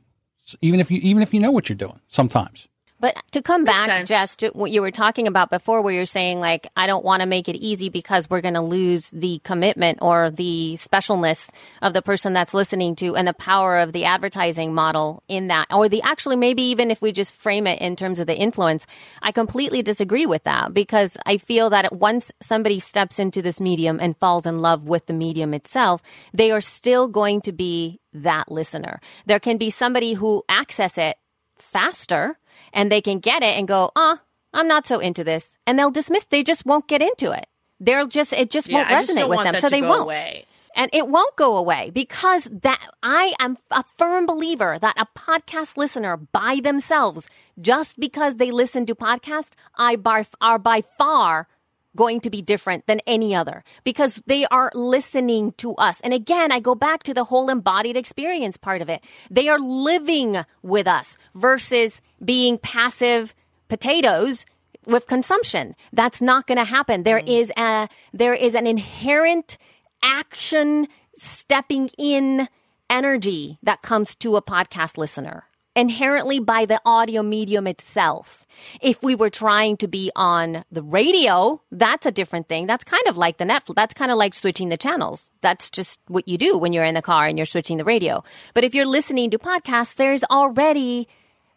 [0.62, 2.68] Even if you, even if you know what you're doing sometimes.
[2.98, 4.08] But to come back, sense.
[4.08, 7.20] Jess, to what you were talking about before, where you're saying, like, I don't want
[7.20, 11.50] to make it easy because we're going to lose the commitment or the specialness
[11.82, 15.66] of the person that's listening to and the power of the advertising model in that.
[15.70, 18.86] Or the actually, maybe even if we just frame it in terms of the influence,
[19.20, 23.98] I completely disagree with that because I feel that once somebody steps into this medium
[24.00, 28.50] and falls in love with the medium itself, they are still going to be that
[28.50, 29.00] listener.
[29.26, 31.16] There can be somebody who access it
[31.58, 32.38] faster
[32.72, 34.16] and they can get it and go, uh,
[34.52, 35.56] I'm not so into this.
[35.66, 37.46] And they'll dismiss, they just won't get into it.
[37.80, 39.54] They'll just, it just won't I just resonate don't with them.
[39.56, 40.02] So they won't.
[40.02, 40.46] away.
[40.74, 45.78] And it won't go away because that I am a firm believer that a podcast
[45.78, 51.48] listener by themselves, just because they listen to podcasts, I by, are by far
[51.96, 56.00] going to be different than any other because they are listening to us.
[56.02, 59.02] And again, I go back to the whole embodied experience part of it.
[59.30, 63.34] They are living with us versus being passive
[63.68, 64.46] potatoes
[64.86, 65.74] with consumption.
[65.92, 67.02] That's not going to happen.
[67.02, 67.40] There mm.
[67.40, 69.58] is a there is an inherent
[70.02, 70.86] action
[71.16, 72.48] stepping in
[72.88, 75.44] energy that comes to a podcast listener
[75.76, 78.46] inherently by the audio medium itself.
[78.80, 82.66] If we were trying to be on the radio, that's a different thing.
[82.66, 83.74] That's kind of like the Netflix.
[83.76, 85.30] That's kind of like switching the channels.
[85.42, 88.24] That's just what you do when you're in the car and you're switching the radio.
[88.54, 91.08] But if you're listening to podcasts, there's already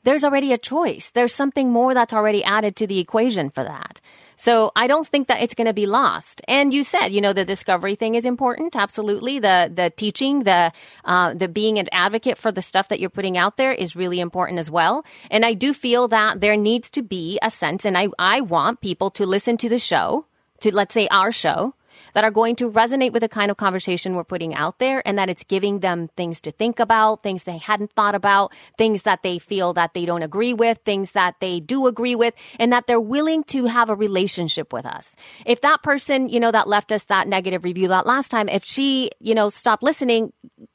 [0.04, 1.12] there's already a choice.
[1.12, 4.00] There's something more that's already added to the equation for that.
[4.36, 6.41] So I don't think that it's going to be lost.
[6.47, 8.74] And you said, you know, the discovery thing is important.
[8.74, 9.39] Absolutely.
[9.39, 10.72] The, the teaching, the,
[11.04, 14.22] uh, the being an advocate for the stuff that you're putting out there is really
[14.22, 15.04] important as well.
[15.30, 18.80] And I do feel that there needs to be a sense, and I, I want
[18.80, 20.26] people to listen to the show,
[20.62, 21.74] to let's say our show,
[22.14, 25.18] that are going to resonate with the kind of conversation we're putting out there and
[25.18, 29.24] that it's giving them things to think about, things they hadn't thought about, things that
[29.24, 32.88] they feel that they don't agree with, things that they do agree with, and that
[32.88, 35.16] they're willing to have a relationship with us.
[35.45, 38.64] If that person, you know, that left us that negative review that last time, if
[38.64, 40.34] she, you know, stopped listening,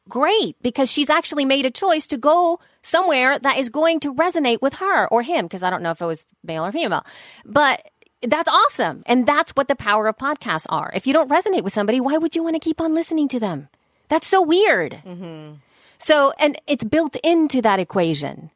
[0.09, 4.61] great, because she's actually made a choice to go somewhere that is going to resonate
[4.61, 7.05] with her or him, because I don't know if it was male or female.
[7.45, 7.83] But
[8.27, 9.03] that's awesome.
[9.07, 10.93] And that's what the power of podcasts are.
[10.95, 13.41] If you don't resonate with somebody, why would you want to keep on listening to
[13.41, 13.69] them?
[14.09, 15.01] That's so weird.
[15.05, 15.55] Mm-hmm.
[15.99, 18.51] So, and it's built into that equation.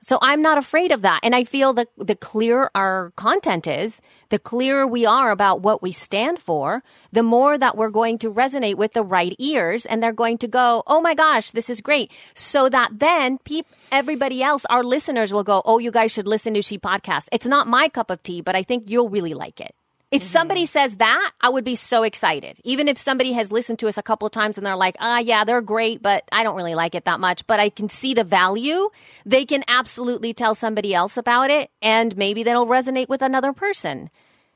[0.00, 1.20] So I'm not afraid of that.
[1.22, 5.82] And I feel that the clearer our content is, the clearer we are about what
[5.82, 10.02] we stand for, the more that we're going to resonate with the right ears and
[10.02, 12.12] they're going to go, Oh my gosh, this is great.
[12.34, 16.54] So that then peop- everybody else, our listeners will go, Oh, you guys should listen
[16.54, 17.28] to She Podcast.
[17.32, 19.74] It's not my cup of tea, but I think you'll really like it.
[20.10, 22.58] If somebody says that, I would be so excited.
[22.64, 25.18] Even if somebody has listened to us a couple of times and they're like, ah,
[25.18, 28.14] yeah, they're great, but I don't really like it that much, but I can see
[28.14, 28.88] the value,
[29.26, 34.08] they can absolutely tell somebody else about it and maybe that'll resonate with another person.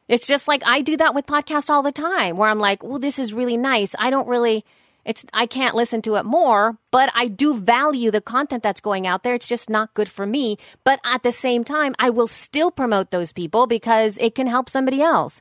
[0.08, 2.98] It's just like I do that with podcasts all the time where I'm like, well,
[2.98, 3.94] this is really nice.
[3.98, 4.64] I don't really,
[5.04, 9.06] it's, I can't listen to it more, but I do value the content that's going
[9.06, 9.34] out there.
[9.34, 10.58] It's just not good for me.
[10.84, 14.68] But at the same time, I will still promote those people because it can help
[14.68, 15.40] somebody else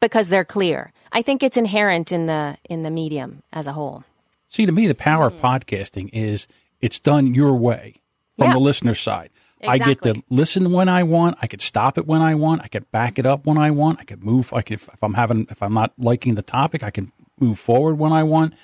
[0.00, 0.92] because they're clear.
[1.12, 4.04] I think it's inherent in the, in the medium as a whole.
[4.48, 5.46] See, to me, the power of mm-hmm.
[5.46, 6.46] podcasting is
[6.80, 8.00] it's done your way
[8.38, 8.54] from Yeah.
[8.54, 9.30] the listener's side.
[9.66, 11.38] I get to listen when I want.
[11.40, 12.62] I could stop it when I want.
[12.62, 14.00] I could back it up when I want.
[14.00, 14.52] I could move.
[14.52, 17.98] I could if I'm having if I'm not liking the topic, I can move forward
[17.98, 18.54] when I want.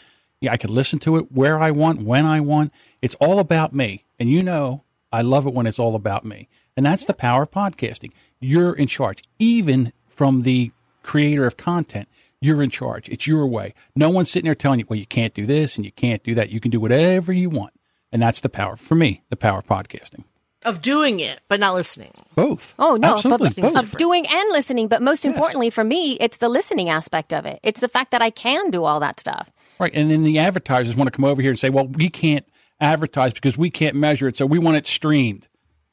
[0.41, 2.73] Yeah, I can listen to it where I want, when I want.
[3.03, 6.49] It's all about me, and you know I love it when it's all about me,
[6.77, 8.13] and that's the power of podcasting.
[8.41, 10.71] You're in charge, even from the
[11.03, 12.09] creator of content.
[12.41, 13.09] You're in charge.
[13.09, 13.75] It's your way.
[13.97, 16.37] No one's sitting there telling you, well, you can't do this and you can't do
[16.37, 16.51] that.
[16.51, 17.73] You can do whatever you want.
[18.13, 20.23] And that's the power, for me, the power of podcasting.
[20.65, 22.13] Of doing it, but not listening.
[22.35, 22.75] Both.
[22.79, 23.51] Oh no, Absolutely.
[23.57, 23.77] but, both.
[23.77, 27.61] of doing and listening, but most importantly for me, it's the listening aspect of it.
[27.63, 29.51] It's the fact that I can do all that stuff.
[29.79, 29.93] Right.
[29.95, 32.45] And then the advertisers want to come over here and say, well, we can't
[32.81, 34.37] advertise because we can't measure it.
[34.37, 35.49] So we want it streamed.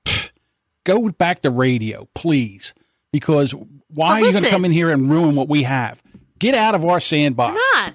[0.05, 0.31] Pfft.
[0.83, 2.73] Go back to radio, please.
[3.11, 6.01] Because why But are you going to come in here and ruin what we have?
[6.37, 7.55] Get out of our sandbox.
[7.73, 7.93] Not.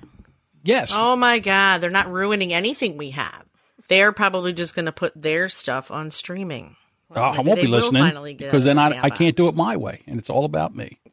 [0.63, 0.93] Yes.
[0.95, 1.81] Oh my God.
[1.81, 3.45] They're not ruining anything we have.
[3.89, 6.77] They're probably just going to put their stuff on streaming.
[7.15, 10.01] Oh, I won't be listening because then of I, I can't do it my way.
[10.07, 10.99] And it's all about me.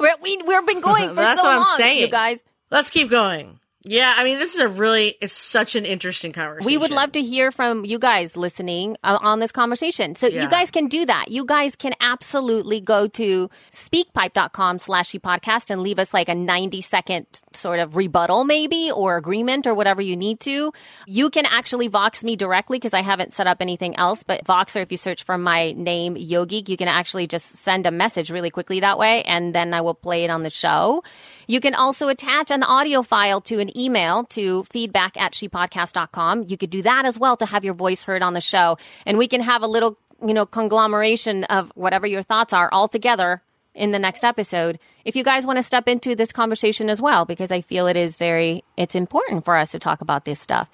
[0.00, 2.00] Oh We're, we, we've been going for That's so what I'm long, saying.
[2.02, 2.44] you guys.
[2.70, 3.60] Let's keep going.
[3.84, 6.66] Yeah, I mean, this is a really, it's such an interesting conversation.
[6.66, 10.16] We would love to hear from you guys listening uh, on this conversation.
[10.16, 10.42] So Yeah.
[10.42, 11.30] you guys can do that.
[11.30, 16.80] You guys can absolutely go to speakpipe.com slash podcast and leave us like a 90
[16.80, 20.72] second sort of rebuttal maybe or agreement or whatever you need to.
[21.06, 24.82] You can actually Vox me directly because I haven't set up anything else, but Voxer,
[24.82, 28.50] if you search for my name, Yogi, you can actually just send a message really
[28.50, 31.02] quickly that way and then I will play it on the show.
[31.48, 36.44] You can also attach an audio file to an email to feedback at shepodcast.com.
[36.46, 38.76] You could do that as well to have your voice heard on the show.
[39.06, 42.86] And we can have a little, you know, conglomeration of whatever your thoughts are all
[42.86, 43.42] together
[43.74, 44.78] in the next episode.
[45.06, 47.96] If you guys want to step into this conversation as well, because I feel it
[47.96, 50.70] is very, it's important for us to talk about this stuff.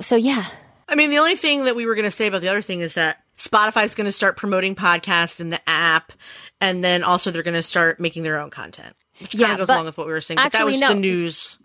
[0.00, 0.46] So yeah,
[0.88, 2.80] I mean, the only thing that we were going to say about the other thing
[2.80, 6.12] is that Spotify is going to start promoting podcasts in the app,
[6.60, 9.58] and then also they're going to start making their own content, which kind Yeah, of
[9.58, 10.36] goes along with what we were saying.
[10.36, 10.88] But that actually, was no.
[10.88, 11.58] the news.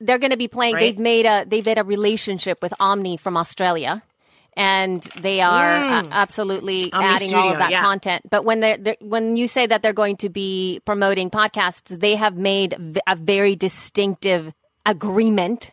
[0.00, 0.74] they're going to be playing.
[0.74, 0.80] Right?
[0.80, 4.02] They've made a they've had a relationship with Omny from Australia,
[4.56, 6.98] and they are uh, absolutely Mm.
[6.98, 7.82] Omny adding all of that yeah.
[7.82, 8.22] content.
[8.30, 12.14] But when they're, they're when you say that they're going to be promoting podcasts, they
[12.16, 14.52] have made v- a very distinctive
[14.84, 15.72] agreement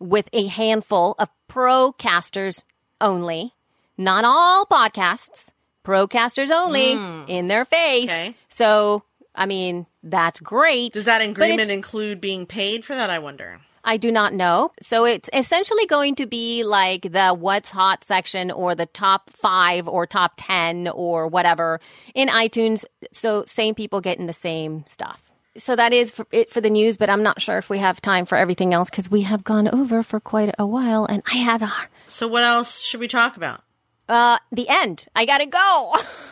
[0.00, 2.64] with a handful of procasters
[3.00, 3.52] only,
[3.98, 5.50] not all podcasts,
[5.82, 6.92] procasters only
[7.28, 8.08] in their face.
[8.10, 8.34] Okay.
[8.48, 9.02] So.
[9.34, 10.92] I mean, that's great.
[10.92, 13.10] Does that agreement include being paid for that?
[13.10, 13.60] I wonder.
[13.84, 14.70] I do not know.
[14.80, 19.88] So it's essentially going to be like the what's hot section or the top five
[19.88, 21.80] or top 10 or whatever
[22.14, 22.84] in iTunes.
[23.12, 25.32] So same people getting the same stuff.
[25.56, 28.00] So that is for it for the news, but I'm not sure if we have
[28.00, 31.38] time for everything else because we have gone over for quite a while and I
[31.38, 31.72] have a,
[32.08, 33.62] So what else should we talk about?
[34.08, 35.06] uh, the end.
[35.16, 35.94] I gotta go.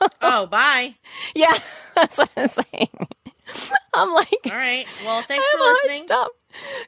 [0.22, 0.94] oh, bye.
[1.34, 1.56] yeah,
[1.94, 2.88] that's what I'm saying.
[3.94, 4.86] I'm like, All right.
[5.04, 6.02] Well, thanks for listening.
[6.04, 6.32] Stop.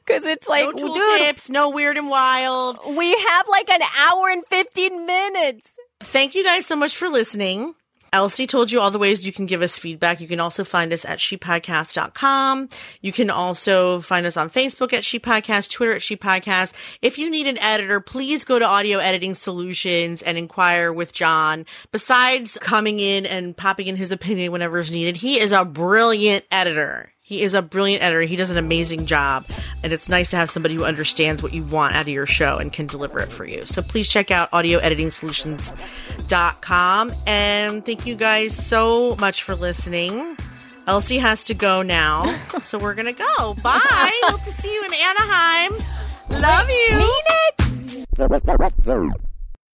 [0.05, 2.79] Because it's like, No tool dude, tips, no weird and wild.
[2.95, 5.69] we have like an hour and 15 minutes.
[6.01, 7.75] Thank you guys so much for listening.
[8.11, 10.21] Elsie told you all the ways you can give us feedback.
[10.21, 12.69] You can also find us at shepodcast.com.
[13.01, 16.73] You can also find us on Facebook at She Podcast, Twitter at She Podcast.
[17.01, 21.65] If you need an editor, please go to Audio Editing Solutions and inquire with John.
[21.91, 26.45] Besides coming in and popping in his opinion whenever is needed, he is a brilliant
[26.51, 27.13] editor.
[27.29, 28.23] He is a brilliant editor.
[28.23, 29.45] He does an amazing job.
[29.83, 32.57] And it's nice to have somebody who understands what you want out of your show
[32.57, 33.67] and can deliver it for you.
[33.67, 37.13] So please check out audioeditingsolutions.com.
[37.27, 40.37] And thank you guys so much for listening.
[40.87, 42.35] Elsie has to go now.
[42.63, 43.53] so we're going to go.
[43.61, 43.79] Bye.
[44.23, 45.73] Hope to see you in Anaheim.
[46.41, 46.97] Love you.
[46.97, 47.23] Mean
[49.13, 49.28] it.